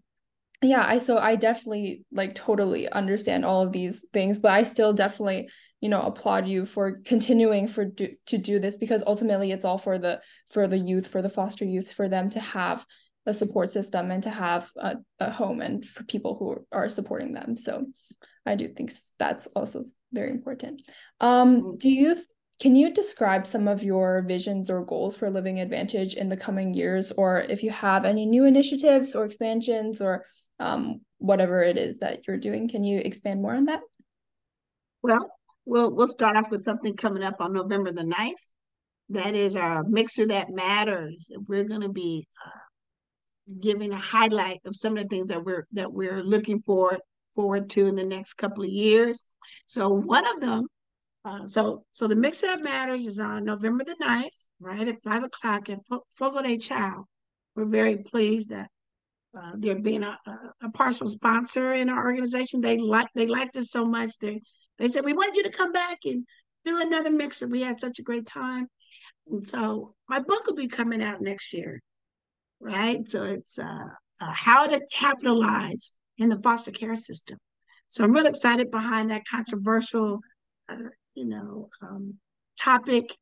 yeah 0.62 0.84
i 0.88 0.98
so 0.98 1.18
i 1.18 1.36
definitely 1.36 2.04
like 2.12 2.34
totally 2.34 2.90
understand 2.90 3.46
all 3.46 3.62
of 3.62 3.72
these 3.72 4.04
things 4.12 4.40
but 4.40 4.52
i 4.52 4.64
still 4.64 4.92
definitely 4.92 5.48
you 5.82 5.90
know 5.90 6.02
applaud 6.02 6.48
you 6.48 6.66
for 6.66 7.00
continuing 7.06 7.68
for 7.68 7.86
do, 7.86 8.10
to 8.26 8.38
do 8.38 8.58
this 8.58 8.76
because 8.76 9.04
ultimately 9.06 9.52
it's 9.52 9.66
all 9.66 9.78
for 9.78 10.00
the 10.00 10.20
for 10.50 10.68
the 10.68 10.78
youth 10.78 11.06
for 11.06 11.22
the 11.22 11.30
foster 11.30 11.64
youth 11.64 11.92
for 11.92 12.10
them 12.10 12.30
to 12.30 12.40
have 12.40 12.84
a 13.28 13.34
support 13.34 13.70
system 13.70 14.10
and 14.10 14.24
to 14.24 14.30
have 14.30 14.72
a, 14.78 14.96
a 15.20 15.30
home 15.30 15.62
and 15.62 15.86
for 15.86 16.04
people 16.06 16.36
who 16.36 16.66
are 16.72 16.90
supporting 16.90 17.34
them. 17.34 17.56
So 17.56 17.86
i 18.46 18.56
do 18.56 18.70
think 18.70 18.92
that's 19.20 19.48
also 19.48 19.84
very 20.14 20.32
important. 20.32 20.82
Um 21.20 21.62
mm-hmm. 21.62 21.76
do 21.78 21.90
you 21.92 22.16
can 22.60 22.76
you 22.76 22.92
describe 22.92 23.46
some 23.46 23.68
of 23.68 23.84
your 23.84 24.24
visions 24.28 24.72
or 24.72 24.84
goals 24.84 25.16
for 25.16 25.30
living 25.30 25.60
advantage 25.60 26.16
in 26.16 26.28
the 26.28 26.38
coming 26.38 26.74
years? 26.74 27.12
Or 27.12 27.42
if 27.42 27.62
you 27.62 27.70
have 27.70 28.04
any 28.04 28.26
new 28.26 28.46
initiatives 28.46 29.14
or 29.14 29.26
expansions 29.26 30.02
or 30.02 30.26
um, 30.60 31.02
whatever 31.20 31.62
it 31.62 31.78
is 31.78 32.00
that 32.00 32.26
you're 32.26 32.40
doing 32.48 32.68
can 32.68 32.84
you 32.84 33.00
expand 33.00 33.42
more 33.42 33.54
on 33.54 33.66
that? 33.66 33.82
Well 35.04 35.30
we'll 35.66 35.94
we'll 35.94 36.08
start 36.08 36.38
off 36.38 36.50
with 36.50 36.64
something 36.64 36.96
coming 36.96 37.24
up 37.24 37.42
on 37.42 37.52
november 37.52 37.92
the 37.92 38.04
9th 38.04 38.44
that 39.10 39.36
is 39.36 39.56
our 39.56 39.84
mixer 39.86 40.28
that 40.28 40.50
matters. 40.50 41.32
We're 41.48 41.64
going 41.64 41.82
to 41.82 41.92
be 41.92 42.28
uh, 42.46 42.60
giving 43.60 43.94
a 43.94 43.98
highlight 43.98 44.60
of 44.66 44.76
some 44.76 44.98
of 44.98 45.04
the 45.04 45.10
things 45.10 45.28
that 45.28 45.44
we're 45.44 45.66
that 45.72 45.92
we're 45.92 46.22
looking 46.22 46.60
forward 46.60 47.00
forward 47.34 47.70
to 47.70 47.88
in 47.88 47.96
the 47.96 48.04
next 48.04 48.34
couple 48.34 48.64
of 48.64 48.70
years. 48.70 49.24
So 49.66 49.90
one 49.90 50.28
of 50.28 50.42
them, 50.42 50.68
uh, 51.24 51.46
so 51.48 51.86
so 51.92 52.08
the 52.08 52.16
mix 52.16 52.42
that 52.42 52.64
matters 52.64 53.06
is 53.06 53.20
on 53.20 53.46
November 53.46 53.84
the 53.84 53.96
9th, 54.04 54.50
right 54.60 54.88
at 54.88 55.04
five 55.04 55.24
o'clock 55.24 55.70
at 55.70 55.80
Fogo 56.18 56.42
de 56.42 56.58
Chao. 56.58 57.06
We're 57.56 57.66
very 57.66 57.98
pleased 57.98 58.50
that 58.50 58.70
uh, 59.38 59.54
they're 59.58 59.80
being 59.80 60.04
a, 60.04 60.18
a, 60.62 60.70
partial 60.72 61.08
sponsor 61.08 61.74
in 61.74 61.90
our 61.90 62.06
organization. 62.06 62.62
They 62.62 62.78
like 62.78 63.08
they 63.14 63.28
liked 63.28 63.58
us 63.58 63.72
so 63.72 63.86
much. 63.86 64.18
They 64.20 64.42
they 64.78 64.88
said 64.88 65.06
we 65.06 65.14
want 65.14 65.36
you 65.36 65.44
to 65.44 65.50
come 65.50 65.72
back 65.72 66.00
and 66.06 66.26
do 66.66 66.82
another 66.82 67.12
mixer. 67.12 67.48
We 67.48 67.62
had 67.62 67.80
such 67.80 68.00
a 68.00 68.04
great 68.04 68.26
time. 68.26 68.68
And 69.30 69.46
so 69.46 69.96
my 70.08 70.20
book 70.20 70.46
will 70.48 70.56
be 70.56 70.68
coming 70.68 71.04
out 71.04 71.22
next 71.22 71.54
year 71.54 71.82
right? 72.60 73.08
So 73.08 73.24
it's 73.24 73.60
uh, 73.60 73.88
uh, 74.22 74.32
how 74.32 74.68
to 74.68 74.82
capitalize 74.92 75.94
in 76.18 76.30
the 76.30 76.42
foster 76.42 76.72
care 76.72 76.96
system. 76.96 77.38
So 77.90 78.04
I'm 78.04 78.12
really 78.12 78.30
excited 78.30 78.72
behind 78.72 79.12
that 79.12 79.24
controversial, 79.30 80.20
uh, 80.70 80.90
you 81.14 81.26
know, 81.26 81.70
um, 81.82 82.16
topic. 82.60 83.16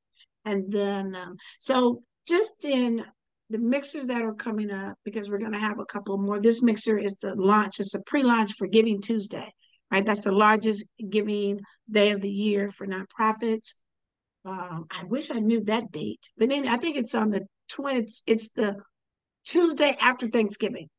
And 0.45 0.71
then, 0.71 1.15
um, 1.15 1.36
so 1.60 2.04
just 2.28 2.65
in 2.65 3.06
the 3.50 3.60
mixers 3.60 4.08
that 4.08 4.24
are 4.24 4.34
coming 4.34 4.71
up, 4.71 4.98
because 5.04 5.30
we're 5.30 5.38
going 5.38 5.52
to 5.52 5.60
have 5.60 5.80
a 5.80 5.86
couple 5.86 6.17
more. 6.17 6.39
This 6.39 6.62
mixer 6.62 6.98
is 6.98 7.15
the 7.15 7.36
launch, 7.36 7.80
it's 7.80 7.93
a 7.93 8.02
pre 8.02 8.24
launch 8.24 8.54
for 8.58 8.67
Giving 8.67 9.02
Tuesday, 9.02 9.52
right? 9.91 10.06
That's 10.06 10.24
the 10.24 10.32
largest 10.32 10.86
giving 11.10 11.60
day 11.89 12.12
of 12.12 12.21
the 12.21 12.30
year 12.30 12.71
for 12.71 12.88
nonprofits. 12.88 13.74
Um, 14.45 14.86
I 14.91 15.04
wish 15.06 15.30
I 15.32 15.39
knew 15.39 15.63
that 15.65 15.91
date, 15.91 16.21
but 16.38 16.50
then 16.50 16.67
I 16.67 16.78
think 16.78 16.98
it's 16.98 17.15
on 17.15 17.30
the 17.30 17.45
20th, 17.71 17.98
it's, 17.98 18.24
it's 18.28 18.50
the 18.50 18.78
Tuesday 19.45 19.95
after 20.01 20.27
Thanksgiving. 20.27 20.89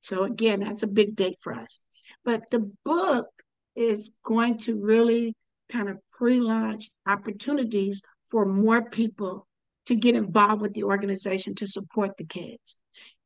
So 0.00 0.24
again, 0.24 0.60
that's 0.60 0.82
a 0.82 0.88
big 0.88 1.16
date 1.16 1.36
for 1.42 1.52
us. 1.52 1.80
But 2.24 2.50
the 2.50 2.70
book 2.84 3.26
is 3.74 4.10
going 4.24 4.58
to 4.58 4.80
really 4.80 5.34
kind 5.70 5.88
of 5.88 5.98
pre-launch 6.12 6.90
opportunities 7.06 8.02
for 8.30 8.46
more 8.46 8.88
people 8.88 9.46
to 9.86 9.96
get 9.96 10.16
involved 10.16 10.62
with 10.62 10.74
the 10.74 10.84
organization 10.84 11.54
to 11.56 11.66
support 11.66 12.16
the 12.16 12.24
kids. 12.24 12.76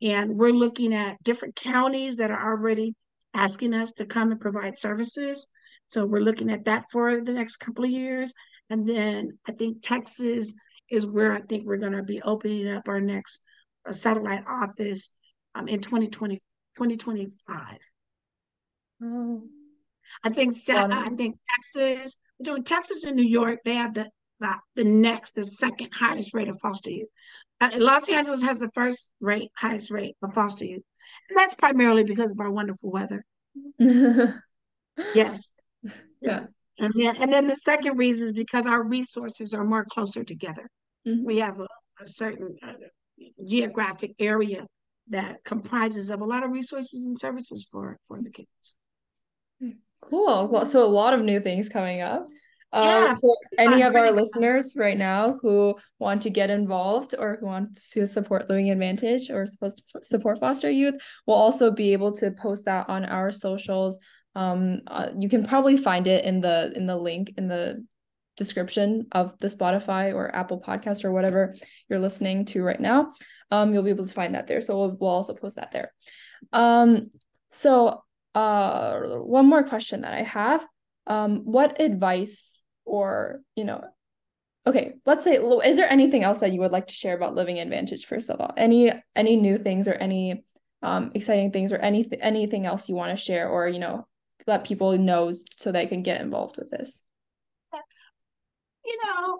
And 0.02 0.36
we're 0.36 0.52
looking 0.52 0.94
at 0.94 1.22
different 1.22 1.56
counties 1.56 2.16
that 2.16 2.30
are 2.30 2.52
already 2.52 2.94
asking 3.34 3.74
us 3.74 3.92
to 3.92 4.06
come 4.06 4.30
and 4.30 4.40
provide 4.40 4.78
services. 4.78 5.46
So 5.86 6.06
we're 6.06 6.20
looking 6.20 6.50
at 6.50 6.64
that 6.64 6.84
for 6.90 7.22
the 7.22 7.32
next 7.32 7.56
couple 7.56 7.84
of 7.84 7.90
years. 7.90 8.32
And 8.68 8.86
then 8.86 9.38
I 9.48 9.52
think 9.52 9.82
Texas 9.82 10.52
is 10.90 11.06
where 11.06 11.32
I 11.32 11.40
think 11.40 11.66
we're 11.66 11.76
going 11.76 11.92
to 11.92 12.02
be 12.02 12.22
opening 12.22 12.68
up 12.68 12.88
our 12.88 13.00
next 13.00 13.40
a 13.86 13.94
satellite 13.94 14.44
office 14.46 15.08
um, 15.54 15.68
in 15.68 15.80
2020, 15.80 16.36
2025. 16.76 17.78
Oh. 19.02 19.42
I 20.24 20.30
think 20.30 20.54
I 20.68 21.10
think 21.16 21.38
Texas, 21.48 22.20
doing 22.42 22.64
Texas 22.64 23.04
and 23.04 23.16
New 23.16 23.26
York, 23.26 23.60
they 23.64 23.74
have 23.74 23.94
the 23.94 24.10
the, 24.40 24.54
the 24.74 24.84
next, 24.84 25.34
the 25.34 25.44
second 25.44 25.90
highest 25.92 26.34
rate 26.34 26.48
of 26.48 26.58
foster 26.60 26.90
youth. 26.90 27.08
Uh, 27.60 27.70
Los 27.76 28.08
Angeles 28.08 28.42
has 28.42 28.58
the 28.58 28.70
first 28.74 29.12
rate, 29.20 29.50
highest 29.56 29.90
rate 29.90 30.16
of 30.22 30.32
foster 30.32 30.64
youth, 30.64 30.82
and 31.28 31.38
that's 31.38 31.54
primarily 31.54 32.04
because 32.04 32.30
of 32.30 32.40
our 32.40 32.50
wonderful 32.50 32.90
weather. 32.90 33.24
yes. 33.78 35.50
Yeah. 36.22 36.46
And 36.78 36.94
then, 36.96 37.16
and 37.16 37.32
then 37.32 37.46
the 37.46 37.58
second 37.62 37.98
reason 37.98 38.28
is 38.28 38.32
because 38.32 38.64
our 38.64 38.88
resources 38.88 39.52
are 39.52 39.64
more 39.64 39.84
closer 39.84 40.24
together. 40.24 40.70
Mm-hmm. 41.06 41.24
We 41.24 41.38
have 41.38 41.60
a, 41.60 41.68
a 42.00 42.06
certain 42.06 42.56
uh, 42.62 42.72
geographic 43.44 44.14
area 44.18 44.66
that 45.08 45.42
comprises 45.44 46.10
of 46.10 46.20
a 46.20 46.24
lot 46.24 46.44
of 46.44 46.50
resources 46.50 47.04
and 47.06 47.18
services 47.18 47.68
for 47.70 47.98
for 48.06 48.22
the 48.22 48.30
kids. 48.30 48.74
Cool. 50.02 50.48
Well, 50.48 50.66
so 50.66 50.84
a 50.84 50.86
lot 50.86 51.14
of 51.14 51.22
new 51.22 51.40
things 51.40 51.68
coming 51.68 52.00
up. 52.00 52.26
Uh, 52.72 53.04
yeah, 53.06 53.14
for 53.20 53.36
any 53.58 53.82
of 53.82 53.96
our 53.96 54.12
listeners 54.12 54.74
right 54.76 54.96
now 54.96 55.36
who 55.42 55.74
want 55.98 56.22
to 56.22 56.30
get 56.30 56.50
involved 56.50 57.16
or 57.18 57.36
who 57.40 57.46
wants 57.46 57.90
to 57.90 58.06
support 58.06 58.48
Living 58.48 58.70
Advantage 58.70 59.28
or 59.28 59.44
supposed 59.46 59.82
to 59.92 60.04
support 60.04 60.38
foster 60.38 60.70
youth, 60.70 60.94
we'll 61.26 61.36
also 61.36 61.72
be 61.72 61.92
able 61.92 62.12
to 62.12 62.30
post 62.30 62.66
that 62.66 62.88
on 62.88 63.04
our 63.04 63.32
socials. 63.32 63.98
Um, 64.36 64.82
uh, 64.86 65.08
you 65.18 65.28
can 65.28 65.44
probably 65.44 65.76
find 65.76 66.06
it 66.06 66.24
in 66.24 66.40
the 66.40 66.72
in 66.76 66.86
the 66.86 66.96
link 66.96 67.34
in 67.36 67.48
the 67.48 67.84
description 68.40 69.06
of 69.12 69.38
the 69.38 69.48
Spotify 69.48 70.14
or 70.14 70.34
Apple 70.34 70.60
podcast 70.60 71.04
or 71.04 71.12
whatever 71.12 71.54
you're 71.88 72.00
listening 72.06 72.46
to 72.46 72.62
right 72.62 72.80
now. 72.80 73.12
Um, 73.50 73.72
you'll 73.72 73.84
be 73.84 73.90
able 73.90 74.06
to 74.06 74.14
find 74.14 74.34
that 74.34 74.46
there. 74.46 74.62
So 74.62 74.76
we'll, 74.78 74.96
we'll 74.98 75.10
also 75.10 75.34
post 75.34 75.56
that 75.56 75.72
there. 75.72 75.92
Um, 76.52 77.10
so 77.50 78.02
uh, 78.34 79.00
one 79.38 79.46
more 79.46 79.62
question 79.62 80.00
that 80.00 80.14
I 80.14 80.22
have. 80.22 80.66
Um, 81.06 81.40
what 81.44 81.80
advice 81.80 82.62
or, 82.84 83.42
you 83.56 83.64
know, 83.64 83.84
okay, 84.66 84.94
let's 85.04 85.24
say, 85.24 85.36
is 85.70 85.76
there 85.76 85.90
anything 85.90 86.22
else 86.22 86.40
that 86.40 86.52
you 86.52 86.60
would 86.60 86.72
like 86.72 86.86
to 86.86 86.94
share 86.94 87.16
about 87.16 87.34
Living 87.34 87.58
Advantage, 87.58 88.06
first 88.06 88.30
of 88.30 88.40
all? 88.40 88.52
Any, 88.56 88.92
any 89.14 89.36
new 89.36 89.58
things 89.58 89.88
or 89.88 89.94
any 89.94 90.44
um, 90.82 91.10
exciting 91.14 91.50
things 91.50 91.72
or 91.72 91.78
anything, 91.78 92.20
anything 92.22 92.66
else 92.66 92.88
you 92.88 92.94
want 92.94 93.10
to 93.10 93.22
share 93.22 93.48
or, 93.48 93.68
you 93.68 93.80
know, 93.84 94.06
let 94.46 94.64
people 94.64 94.96
know 94.96 95.32
so 95.56 95.70
they 95.70 95.86
can 95.86 96.02
get 96.02 96.20
involved 96.20 96.56
with 96.56 96.70
this? 96.70 97.02
You 98.90 98.98
know, 99.06 99.38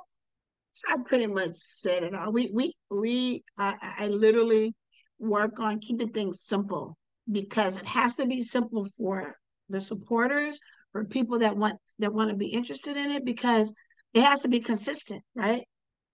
I 0.88 0.96
pretty 1.04 1.26
much 1.26 1.54
said 1.54 2.04
it 2.04 2.14
all. 2.14 2.32
We, 2.32 2.52
we, 2.54 2.72
we, 2.88 3.42
I, 3.58 3.74
I 3.98 4.06
literally 4.06 4.76
work 5.18 5.58
on 5.58 5.80
keeping 5.80 6.10
things 6.10 6.42
simple 6.42 6.96
because 7.30 7.76
it 7.76 7.86
has 7.86 8.14
to 8.14 8.26
be 8.26 8.42
simple 8.42 8.86
for 8.96 9.34
the 9.68 9.80
supporters, 9.80 10.60
for 10.92 11.04
people 11.04 11.40
that 11.40 11.56
want 11.56 11.74
that 11.98 12.14
want 12.14 12.30
to 12.30 12.36
be 12.36 12.46
interested 12.46 12.96
in 12.96 13.10
it, 13.10 13.24
because 13.24 13.74
it 14.14 14.22
has 14.22 14.42
to 14.42 14.48
be 14.48 14.60
consistent, 14.60 15.22
right? 15.34 15.62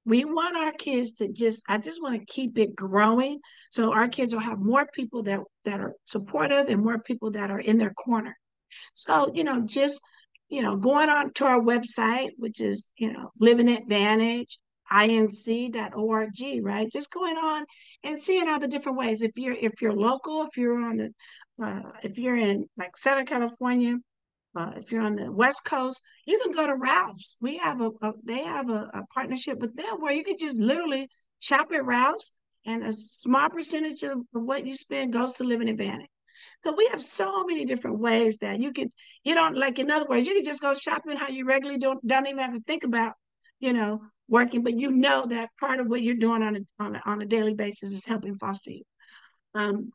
We 0.07 0.25
want 0.25 0.57
our 0.57 0.73
kids 0.73 1.13
to 1.19 1.31
just, 1.31 1.63
I 1.69 1.77
just 1.77 2.01
want 2.01 2.19
to 2.19 2.33
keep 2.33 2.59
it 2.59 2.75
growing. 2.75 3.39
So 3.71 3.93
our 3.93 4.09
kids 4.09 4.33
will 4.33 4.41
have 4.41 4.61
more 4.61 4.87
people 4.95 5.25
that 5.25 5.41
that 5.67 5.81
are 5.81 5.93
supportive 6.07 6.69
and 6.69 6.83
more 6.83 7.01
people 7.01 7.33
that 7.33 7.51
are 7.51 7.61
in 7.61 7.77
their 7.77 7.93
corner. 7.93 8.35
So, 8.95 9.31
you 9.35 9.45
know, 9.45 9.61
just, 9.67 10.01
you 10.49 10.63
know, 10.63 10.77
going 10.77 11.09
on 11.09 11.33
to 11.35 11.45
our 11.45 11.61
website, 11.61 12.31
which 12.37 12.61
is, 12.61 12.91
you 12.97 13.13
know, 13.13 13.31
Living 13.41 13.69
Advantage, 13.69 14.59
inc.org, 14.93 16.63
right? 16.63 16.89
Just 16.93 17.11
going 17.11 17.37
on 17.37 17.65
and 18.05 18.19
seeing 18.19 18.49
all 18.49 18.61
the 18.61 18.69
different 18.69 18.99
ways. 18.99 19.23
If 19.23 19.33
you're 19.37 19.55
if 19.55 19.83
you're 19.83 19.93
local, 19.93 20.43
if 20.43 20.57
you're 20.57 20.81
on 20.81 20.97
the 20.99 21.11
uh, 21.63 21.91
if 22.03 22.19
you're 22.19 22.37
in 22.37 22.65
like 22.77 22.97
Southern 22.97 23.27
California, 23.27 23.97
uh, 24.55 24.73
if 24.77 24.93
you're 24.93 25.03
on 25.03 25.17
the 25.17 25.33
West 25.33 25.65
Coast, 25.65 26.03
you 26.27 26.39
can 26.43 26.53
go 26.53 26.67
to 26.67 26.77
Ralph's. 26.77 27.37
We 27.41 27.59
have 27.59 27.81
a, 27.81 27.91
a 28.03 28.13
they 28.25 28.45
have 28.45 28.71
a, 28.71 28.91
a, 28.95 29.05
partnership 29.13 29.59
with 29.59 29.75
them 29.77 30.01
where 30.01 30.13
you 30.13 30.25
can 30.25 30.37
just 30.39 30.57
literally 30.57 31.09
shop 31.41 31.73
at 31.73 31.85
Ralph's, 31.85 32.33
and 32.65 32.85
a 32.85 32.93
small 32.93 33.51
percentage 33.51 34.03
of 34.03 34.25
what 34.33 34.67
you 34.67 34.75
spend 34.75 35.13
goes 35.13 35.33
to 35.35 35.45
Living 35.45 35.69
Advantage. 35.69 36.09
So 36.67 36.75
we 36.77 36.89
have 36.89 37.01
so 37.01 37.45
many 37.45 37.65
different 37.65 38.01
ways 38.01 38.39
that 38.39 38.61
you 38.61 38.73
can, 38.73 38.91
you 39.23 39.37
don't 39.37 39.57
like. 39.57 39.79
In 39.79 39.89
other 39.89 40.05
words, 40.09 40.27
you 40.27 40.35
can 40.35 40.43
just 40.43 40.61
go 40.61 40.75
shopping 40.75 41.17
how 41.17 41.29
you 41.29 41.47
regularly 41.47 41.79
don't 41.79 42.05
don't 42.05 42.27
even 42.27 42.41
have 42.41 42.55
to 42.55 42.59
think 42.59 42.83
about, 42.83 43.13
you 43.61 43.73
know, 43.73 44.01
working, 44.27 44.65
but 44.65 44.77
you 44.77 44.91
know 44.91 45.27
that 45.27 45.51
part 45.61 45.79
of 45.79 45.87
what 45.87 46.03
you're 46.03 46.17
doing 46.17 46.43
on 46.43 46.57
a 46.57 46.61
on 46.81 46.97
a, 46.97 47.03
on 47.07 47.23
a 47.23 47.25
daily 47.25 47.55
basis 47.55 47.93
is 47.93 48.05
helping 48.05 48.35
foster 48.35 48.73
you. 48.73 48.83
Um, 49.55 49.93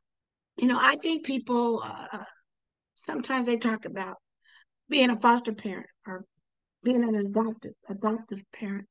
you 0.55 0.65
know, 0.65 0.79
I 0.81 0.95
think 0.95 1.25
people 1.25 1.81
uh, 1.83 2.23
sometimes 2.93 3.47
they 3.47 3.57
talk 3.57 3.83
about 3.83 4.15
being 4.87 5.09
a 5.09 5.17
foster 5.17 5.51
parent 5.51 5.87
or 6.07 6.23
being 6.85 7.03
an 7.03 7.15
adoptive 7.15 7.73
adoptive 7.89 8.43
parent. 8.53 8.87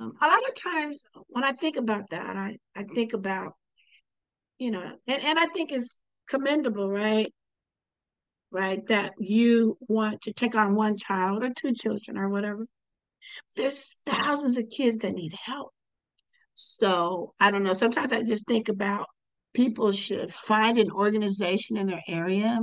Um, 0.00 0.12
a 0.20 0.26
lot 0.26 0.40
of 0.48 0.60
times 0.60 1.04
when 1.28 1.44
I 1.44 1.52
think 1.52 1.76
about 1.76 2.10
that, 2.10 2.36
I, 2.36 2.56
I 2.74 2.82
think 2.82 3.12
about, 3.12 3.52
you 4.58 4.72
know, 4.72 4.82
and, 5.06 5.22
and 5.22 5.38
I 5.38 5.46
think 5.54 5.70
it's 5.70 5.99
commendable, 6.30 6.90
right? 6.90 7.32
Right, 8.52 8.80
that 8.88 9.12
you 9.18 9.78
want 9.80 10.22
to 10.22 10.32
take 10.32 10.56
on 10.56 10.74
one 10.74 10.96
child 10.96 11.44
or 11.44 11.50
two 11.50 11.72
children 11.72 12.18
or 12.18 12.28
whatever. 12.28 12.66
There's 13.56 13.90
thousands 14.06 14.56
of 14.56 14.70
kids 14.70 14.98
that 14.98 15.12
need 15.12 15.32
help. 15.34 15.72
So 16.54 17.32
I 17.38 17.50
don't 17.50 17.62
know. 17.62 17.74
Sometimes 17.74 18.12
I 18.12 18.24
just 18.24 18.46
think 18.46 18.68
about 18.68 19.06
people 19.54 19.92
should 19.92 20.34
find 20.34 20.78
an 20.78 20.90
organization 20.90 21.76
in 21.76 21.86
their 21.86 22.02
area 22.08 22.60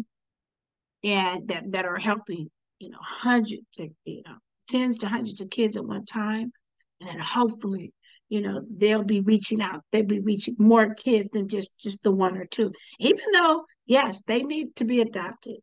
and 1.03 1.47
that, 1.47 1.71
that 1.71 1.85
are 1.85 1.97
helping, 1.97 2.49
you 2.79 2.89
know, 2.89 2.99
hundreds 3.01 3.79
of, 3.79 3.89
you 4.03 4.23
know, 4.25 4.35
tens 4.67 4.97
to 4.99 5.07
hundreds 5.07 5.39
of 5.39 5.49
kids 5.49 5.77
at 5.77 5.85
one 5.85 6.05
time. 6.05 6.51
And 6.99 7.09
then 7.09 7.19
hopefully, 7.19 7.93
you 8.29 8.41
know, 8.41 8.61
they'll 8.69 9.03
be 9.03 9.21
reaching 9.21 9.61
out. 9.61 9.83
They'll 9.91 10.05
be 10.05 10.19
reaching 10.19 10.55
more 10.59 10.93
kids 10.93 11.31
than 11.31 11.47
just 11.47 11.79
just 11.79 12.03
the 12.03 12.11
one 12.11 12.37
or 12.37 12.45
two. 12.45 12.71
Even 12.99 13.23
though, 13.33 13.65
yes, 13.85 14.21
they 14.23 14.43
need 14.43 14.75
to 14.77 14.85
be 14.85 15.01
adopted. 15.01 15.57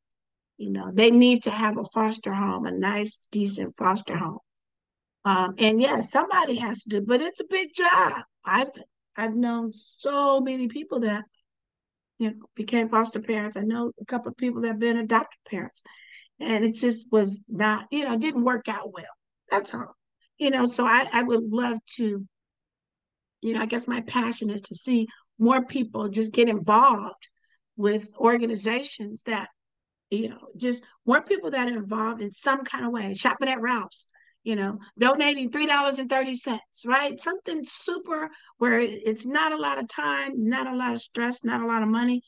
You 0.56 0.70
know, 0.70 0.90
they 0.92 1.10
need 1.10 1.42
to 1.44 1.50
have 1.50 1.78
a 1.78 1.84
foster 1.84 2.32
home, 2.32 2.66
a 2.66 2.70
nice, 2.70 3.18
decent 3.30 3.76
foster 3.76 4.16
home. 4.16 4.38
Um, 5.24 5.54
and 5.58 5.80
yeah, 5.80 6.00
somebody 6.00 6.56
has 6.56 6.82
to 6.82 6.88
do, 6.90 7.00
but 7.00 7.20
it's 7.20 7.40
a 7.40 7.46
big 7.50 7.68
job. 7.74 8.22
I've 8.44 8.70
I've 9.16 9.34
known 9.34 9.72
so 9.72 10.40
many 10.40 10.68
people 10.68 11.00
that 11.00 11.24
you 12.18 12.30
know 12.30 12.36
became 12.54 12.88
foster 12.88 13.20
parents. 13.20 13.56
I 13.56 13.62
know 13.62 13.92
a 14.00 14.04
couple 14.04 14.30
of 14.30 14.36
people 14.36 14.62
that 14.62 14.68
have 14.68 14.78
been 14.78 14.98
adopted 14.98 15.38
parents, 15.48 15.82
and 16.40 16.64
it 16.64 16.74
just 16.74 17.10
was 17.10 17.42
not, 17.48 17.86
you 17.90 18.04
know, 18.04 18.16
didn't 18.16 18.44
work 18.44 18.68
out 18.68 18.92
well. 18.92 19.04
That's 19.50 19.74
all. 19.74 19.96
You 20.38 20.50
know, 20.50 20.66
so 20.66 20.84
I, 20.84 21.06
I 21.12 21.22
would 21.22 21.44
love 21.44 21.78
to, 21.96 22.26
you 23.44 23.52
know, 23.52 23.60
I 23.60 23.66
guess 23.66 23.86
my 23.86 24.00
passion 24.00 24.48
is 24.48 24.62
to 24.62 24.74
see 24.74 25.06
more 25.38 25.66
people 25.66 26.08
just 26.08 26.32
get 26.32 26.48
involved 26.48 27.28
with 27.76 28.08
organizations 28.16 29.22
that, 29.24 29.50
you 30.08 30.30
know, 30.30 30.38
just 30.56 30.82
more 31.04 31.22
people 31.22 31.50
that 31.50 31.68
are 31.68 31.76
involved 31.76 32.22
in 32.22 32.32
some 32.32 32.64
kind 32.64 32.86
of 32.86 32.92
way, 32.92 33.12
shopping 33.12 33.50
at 33.50 33.60
Ralph's, 33.60 34.06
you 34.44 34.56
know, 34.56 34.78
donating 34.98 35.50
$3.30, 35.50 36.58
right? 36.86 37.20
Something 37.20 37.60
super 37.64 38.30
where 38.56 38.80
it's 38.80 39.26
not 39.26 39.52
a 39.52 39.58
lot 39.58 39.78
of 39.78 39.88
time, 39.88 40.48
not 40.48 40.66
a 40.66 40.74
lot 40.74 40.94
of 40.94 41.02
stress, 41.02 41.44
not 41.44 41.60
a 41.60 41.66
lot 41.66 41.82
of 41.82 41.88
money. 41.90 42.22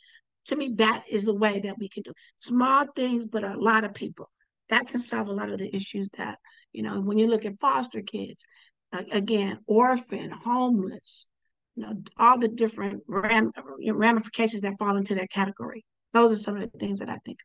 To 0.46 0.56
me, 0.56 0.74
that 0.76 1.04
is 1.10 1.24
the 1.24 1.34
way 1.34 1.60
that 1.60 1.76
we 1.78 1.88
can 1.88 2.02
do 2.02 2.12
small 2.36 2.84
things, 2.94 3.24
but 3.24 3.42
a 3.42 3.58
lot 3.58 3.84
of 3.84 3.94
people. 3.94 4.30
That 4.68 4.86
can 4.88 5.00
solve 5.00 5.28
a 5.28 5.32
lot 5.32 5.48
of 5.48 5.58
the 5.58 5.74
issues 5.74 6.10
that, 6.18 6.38
you 6.72 6.82
know, 6.82 7.00
when 7.00 7.16
you 7.16 7.26
look 7.26 7.46
at 7.46 7.58
foster 7.58 8.02
kids, 8.02 8.44
again, 8.92 9.58
orphan, 9.66 10.30
homeless, 10.30 11.26
you 11.74 11.82
know, 11.84 12.02
all 12.18 12.38
the 12.38 12.48
different 12.48 13.02
ram- 13.06 13.52
ramifications 13.92 14.62
that 14.62 14.78
fall 14.78 14.96
into 14.96 15.14
that 15.14 15.30
category. 15.30 15.84
Those 16.12 16.32
are 16.32 16.36
some 16.36 16.56
of 16.56 16.62
the 16.62 16.78
things 16.78 17.00
that 17.00 17.10
I 17.10 17.18
think 17.24 17.38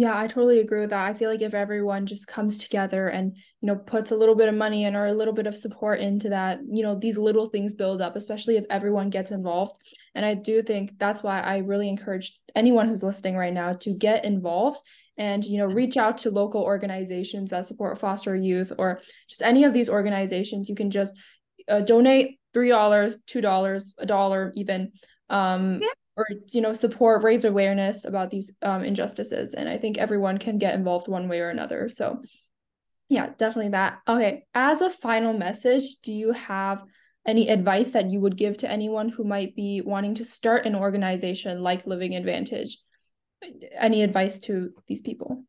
yeah, 0.00 0.18
I 0.18 0.28
totally 0.28 0.60
agree 0.60 0.80
with 0.80 0.90
that. 0.90 1.04
I 1.04 1.12
feel 1.12 1.28
like 1.28 1.42
if 1.42 1.52
everyone 1.52 2.06
just 2.06 2.26
comes 2.26 2.56
together 2.56 3.08
and, 3.08 3.36
you 3.60 3.66
know, 3.66 3.76
puts 3.76 4.12
a 4.12 4.16
little 4.16 4.34
bit 4.34 4.48
of 4.48 4.54
money 4.54 4.84
in 4.84 4.96
or 4.96 5.04
a 5.04 5.12
little 5.12 5.34
bit 5.34 5.46
of 5.46 5.54
support 5.54 6.00
into 6.00 6.30
that, 6.30 6.60
you 6.66 6.82
know, 6.82 6.94
these 6.94 7.18
little 7.18 7.50
things 7.50 7.74
build 7.74 8.00
up, 8.00 8.16
especially 8.16 8.56
if 8.56 8.64
everyone 8.70 9.10
gets 9.10 9.30
involved. 9.30 9.76
And 10.14 10.24
I 10.24 10.32
do 10.32 10.62
think 10.62 10.98
that's 10.98 11.22
why 11.22 11.40
I 11.40 11.58
really 11.58 11.90
encourage 11.90 12.32
anyone 12.54 12.88
who's 12.88 13.02
listening 13.02 13.36
right 13.36 13.52
now 13.52 13.74
to 13.74 13.92
get 13.92 14.24
involved 14.24 14.78
and, 15.18 15.44
you 15.44 15.58
know, 15.58 15.66
reach 15.66 15.98
out 15.98 16.16
to 16.18 16.30
local 16.30 16.62
organizations 16.62 17.50
that 17.50 17.66
support 17.66 17.98
foster 17.98 18.34
youth 18.34 18.72
or 18.78 19.02
just 19.28 19.42
any 19.42 19.64
of 19.64 19.74
these 19.74 19.90
organizations. 19.90 20.70
You 20.70 20.76
can 20.76 20.90
just 20.90 21.14
uh, 21.68 21.82
donate 21.82 22.38
$3, 22.56 23.14
$2, 23.30 23.82
a 23.98 24.06
dollar 24.06 24.50
even. 24.56 24.92
Um, 25.28 25.82
or 26.16 26.26
you 26.52 26.60
know 26.60 26.72
support 26.72 27.22
raise 27.22 27.44
awareness 27.44 28.04
about 28.04 28.30
these 28.30 28.52
um, 28.62 28.82
injustices 28.84 29.54
and 29.54 29.68
i 29.68 29.76
think 29.76 29.96
everyone 29.98 30.38
can 30.38 30.58
get 30.58 30.74
involved 30.74 31.08
one 31.08 31.28
way 31.28 31.40
or 31.40 31.50
another. 31.50 31.88
So 31.88 32.22
yeah 33.08 33.30
definitely 33.38 33.70
that. 33.72 33.98
Okay 34.06 34.44
as 34.54 34.80
a 34.80 34.90
final 34.90 35.32
message 35.32 36.00
do 36.02 36.12
you 36.12 36.32
have 36.32 36.82
any 37.26 37.48
advice 37.48 37.90
that 37.90 38.10
you 38.10 38.20
would 38.20 38.36
give 38.36 38.56
to 38.58 38.70
anyone 38.70 39.08
who 39.08 39.24
might 39.24 39.54
be 39.54 39.82
wanting 39.84 40.14
to 40.14 40.24
start 40.24 40.64
an 40.66 40.74
organization 40.74 41.62
like 41.62 41.86
living 41.86 42.14
advantage? 42.14 42.78
Any 43.78 44.02
advice 44.02 44.40
to 44.40 44.70
these 44.86 45.02
people? 45.02 45.44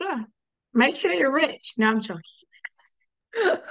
Yeah 0.00 0.24
make 0.72 0.94
sure 0.94 1.12
you're 1.12 1.32
rich. 1.32 1.74
No 1.76 1.90
i'm 1.90 2.00
joking. 2.00 2.22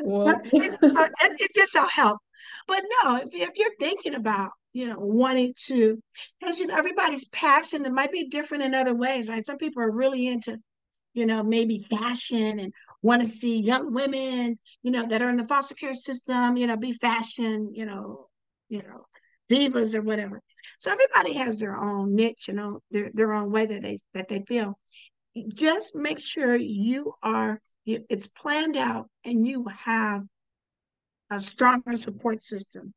Well, 0.00 0.40
it's, 0.44 0.78
it 0.82 1.50
just 1.54 1.74
will 1.74 1.88
help 1.88 2.20
but 2.66 2.82
no, 3.02 3.16
if, 3.16 3.34
if 3.34 3.58
you're 3.58 3.74
thinking 3.78 4.14
about, 4.14 4.50
you 4.72 4.86
know, 4.86 4.98
wanting 4.98 5.54
to, 5.66 6.00
because 6.40 6.60
you 6.60 6.66
know, 6.66 6.76
everybody's 6.76 7.26
passion, 7.26 7.84
it 7.84 7.92
might 7.92 8.12
be 8.12 8.28
different 8.28 8.64
in 8.64 8.74
other 8.74 8.94
ways, 8.94 9.28
right? 9.28 9.44
Some 9.44 9.58
people 9.58 9.82
are 9.82 9.90
really 9.90 10.26
into, 10.26 10.58
you 11.14 11.26
know, 11.26 11.42
maybe 11.42 11.86
fashion 11.90 12.58
and 12.58 12.72
want 13.02 13.22
to 13.22 13.28
see 13.28 13.60
young 13.60 13.92
women, 13.92 14.58
you 14.82 14.90
know, 14.90 15.06
that 15.06 15.22
are 15.22 15.30
in 15.30 15.36
the 15.36 15.46
foster 15.46 15.74
care 15.74 15.94
system, 15.94 16.56
you 16.56 16.66
know, 16.66 16.76
be 16.76 16.92
fashion, 16.92 17.70
you 17.72 17.86
know, 17.86 18.28
you 18.68 18.82
know, 18.82 19.06
divas 19.50 19.94
or 19.94 20.02
whatever. 20.02 20.40
So 20.78 20.92
everybody 20.92 21.34
has 21.34 21.58
their 21.58 21.76
own 21.76 22.14
niche, 22.14 22.48
you 22.48 22.54
know, 22.54 22.80
their, 22.90 23.10
their 23.14 23.32
own 23.32 23.50
way 23.50 23.66
that 23.66 23.82
they 23.82 23.98
that 24.14 24.28
they 24.28 24.44
feel. 24.46 24.78
Just 25.48 25.94
make 25.94 26.18
sure 26.18 26.56
you 26.56 27.14
are 27.22 27.60
it's 27.86 28.28
planned 28.28 28.76
out 28.76 29.08
and 29.24 29.46
you 29.46 29.64
have 29.84 30.22
a 31.30 31.40
stronger 31.40 31.96
support 31.96 32.42
system 32.42 32.92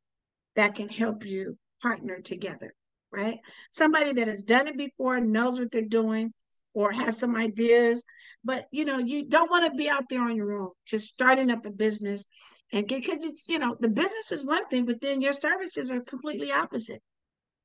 that 0.56 0.74
can 0.74 0.88
help 0.88 1.24
you 1.24 1.56
partner 1.80 2.20
together, 2.20 2.72
right? 3.10 3.38
Somebody 3.70 4.12
that 4.14 4.28
has 4.28 4.42
done 4.42 4.68
it 4.68 4.76
before, 4.76 5.20
knows 5.20 5.58
what 5.58 5.70
they're 5.70 5.82
doing, 5.82 6.32
or 6.74 6.90
has 6.90 7.18
some 7.18 7.36
ideas, 7.36 8.02
but 8.44 8.66
you 8.72 8.84
know, 8.84 8.98
you 8.98 9.26
don't 9.28 9.50
want 9.50 9.70
to 9.70 9.76
be 9.76 9.90
out 9.90 10.04
there 10.08 10.22
on 10.22 10.36
your 10.36 10.58
own, 10.58 10.70
just 10.86 11.08
starting 11.08 11.50
up 11.50 11.66
a 11.66 11.70
business 11.70 12.24
and 12.72 12.86
because 12.86 13.24
it's, 13.24 13.48
you 13.48 13.58
know, 13.58 13.76
the 13.80 13.88
business 13.88 14.32
is 14.32 14.44
one 14.44 14.66
thing, 14.66 14.86
but 14.86 15.00
then 15.00 15.20
your 15.20 15.34
services 15.34 15.90
are 15.90 16.00
completely 16.00 16.50
opposite. 16.50 17.02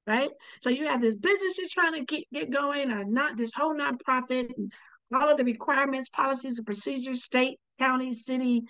Right. 0.06 0.30
So 0.62 0.70
you 0.70 0.88
have 0.88 1.02
this 1.02 1.18
business 1.18 1.58
you're 1.58 1.68
trying 1.70 1.94
to 1.96 2.06
get, 2.06 2.24
get 2.34 2.50
going, 2.50 2.92
or 2.92 3.04
not 3.04 3.36
this 3.36 3.52
whole 3.54 3.76
nonprofit 3.76 4.50
and 4.56 4.72
all 5.14 5.30
of 5.30 5.38
the 5.38 5.44
requirements, 5.44 6.08
policies, 6.08 6.58
and 6.58 6.66
procedures, 6.66 7.26
state, 7.26 7.60
county, 7.78 8.14
city, 8.14 8.64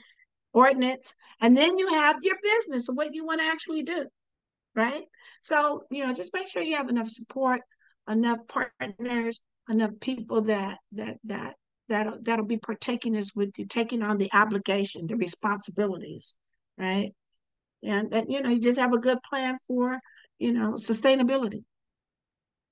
ordinance. 0.53 1.13
And 1.41 1.55
then 1.55 1.77
you 1.77 1.87
have 1.89 2.17
your 2.21 2.37
business 2.41 2.87
and 2.87 2.97
what 2.97 3.13
you 3.13 3.25
want 3.25 3.41
to 3.41 3.47
actually 3.47 3.83
do. 3.83 4.07
Right. 4.75 5.03
So, 5.41 5.83
you 5.89 6.05
know, 6.05 6.13
just 6.13 6.33
make 6.33 6.47
sure 6.47 6.61
you 6.61 6.75
have 6.77 6.89
enough 6.89 7.09
support, 7.09 7.61
enough 8.07 8.39
partners, 8.47 9.41
enough 9.69 9.91
people 9.99 10.41
that 10.43 10.77
that 10.93 11.17
that 11.25 11.55
that'll 11.89 12.19
that'll 12.21 12.45
be 12.45 12.57
partaking 12.57 13.13
this 13.13 13.33
with 13.35 13.57
you, 13.57 13.65
taking 13.65 14.03
on 14.03 14.17
the 14.17 14.29
obligation, 14.33 15.07
the 15.07 15.17
responsibilities, 15.17 16.35
right? 16.77 17.11
And 17.83 18.11
that 18.11 18.29
you 18.29 18.41
know, 18.41 18.49
you 18.49 18.59
just 18.59 18.79
have 18.79 18.93
a 18.93 18.99
good 18.99 19.19
plan 19.27 19.57
for, 19.65 19.99
you 20.39 20.51
know, 20.51 20.73
sustainability. 20.73 21.63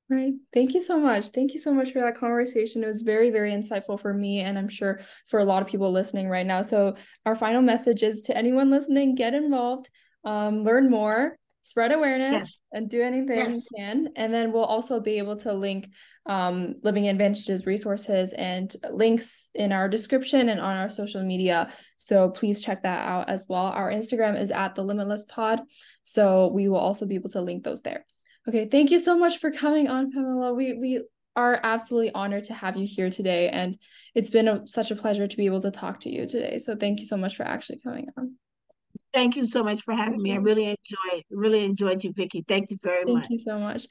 Right. 0.07 0.33
Thank 0.53 0.75
you 0.75 0.81
so 0.81 0.99
much. 0.99 1.29
Thank 1.29 1.53
you 1.53 1.59
so 1.59 1.73
much 1.73 1.91
for 1.91 1.99
that 1.99 2.15
conversation. 2.15 2.83
It 2.83 2.87
was 2.87 3.01
very, 3.01 3.31
very 3.31 3.51
insightful 3.51 3.99
for 3.99 4.13
me, 4.13 4.41
and 4.41 4.55
I'm 4.55 4.69
sure 4.69 4.99
for 5.27 5.39
a 5.39 5.45
lot 5.45 5.63
of 5.63 5.67
people 5.67 5.91
listening 5.91 6.29
right 6.29 6.45
now. 6.45 6.61
So, 6.61 6.95
our 7.25 7.33
final 7.33 7.63
message 7.63 8.03
is 8.03 8.21
to 8.23 8.37
anyone 8.37 8.69
listening 8.69 9.15
get 9.15 9.33
involved, 9.33 9.89
um, 10.23 10.63
learn 10.63 10.91
more, 10.91 11.39
spread 11.65 11.91
awareness 11.91 12.33
yes. 12.33 12.61
and 12.73 12.91
do 12.91 13.01
anything 13.01 13.39
yes. 13.39 13.55
you 13.55 13.77
can. 13.77 14.09
And 14.15 14.31
then 14.31 14.51
we'll 14.51 14.65
also 14.65 14.99
be 14.99 15.17
able 15.17 15.37
to 15.37 15.53
link 15.53 15.89
um, 16.27 16.75
Living 16.83 17.07
Advantages 17.07 17.65
resources 17.65 18.33
and 18.33 18.71
links 18.91 19.49
in 19.55 19.71
our 19.71 19.89
description 19.89 20.49
and 20.49 20.61
on 20.61 20.77
our 20.77 20.91
social 20.91 21.23
media. 21.23 21.71
So 21.97 22.29
please 22.29 22.63
check 22.63 22.83
that 22.83 23.07
out 23.07 23.29
as 23.29 23.45
well. 23.49 23.65
Our 23.65 23.89
Instagram 23.89 24.39
is 24.39 24.51
at 24.51 24.75
the 24.75 24.83
Limitless 24.83 25.23
Pod. 25.23 25.61
So 26.03 26.51
we 26.53 26.69
will 26.69 26.77
also 26.77 27.07
be 27.07 27.15
able 27.15 27.31
to 27.31 27.41
link 27.41 27.63
those 27.63 27.81
there. 27.81 28.05
Okay, 28.47 28.67
thank 28.67 28.91
you 28.91 28.99
so 28.99 29.17
much 29.17 29.39
for 29.39 29.49
coming 29.51 29.87
on, 29.87 30.11
Pamela. 30.11 30.53
We 30.53 30.73
we 30.73 31.01
are 31.35 31.59
absolutely 31.63 32.11
honored 32.13 32.43
to 32.45 32.53
have 32.53 32.77
you 32.77 32.87
here 32.87 33.09
today, 33.09 33.49
and 33.49 33.77
it's 34.13 34.29
been 34.29 34.47
a, 34.47 34.65
such 34.67 34.91
a 34.91 34.95
pleasure 34.95 35.27
to 35.27 35.37
be 35.37 35.47
able 35.47 35.61
to 35.61 35.71
talk 35.71 35.99
to 36.01 36.09
you 36.09 36.27
today. 36.27 36.59
So 36.59 36.75
thank 36.75 36.99
you 36.99 37.05
so 37.05 37.17
much 37.17 37.35
for 37.35 37.41
actually 37.43 37.79
coming 37.79 38.09
on. 38.17 38.35
Thank 39.13 39.35
you 39.35 39.43
so 39.45 39.63
much 39.63 39.81
for 39.81 39.95
having 39.95 40.21
me. 40.21 40.33
I 40.33 40.37
really 40.37 40.65
enjoyed 40.65 41.23
really 41.31 41.65
enjoyed 41.65 42.03
you, 42.03 42.13
Vicki. 42.13 42.45
Thank 42.47 42.69
you 42.69 42.77
very 42.83 43.05
Thank 43.05 43.17
much. 43.17 43.27
Thank 43.27 43.31
you 43.31 43.39
so 43.39 43.57
much. 43.59 43.87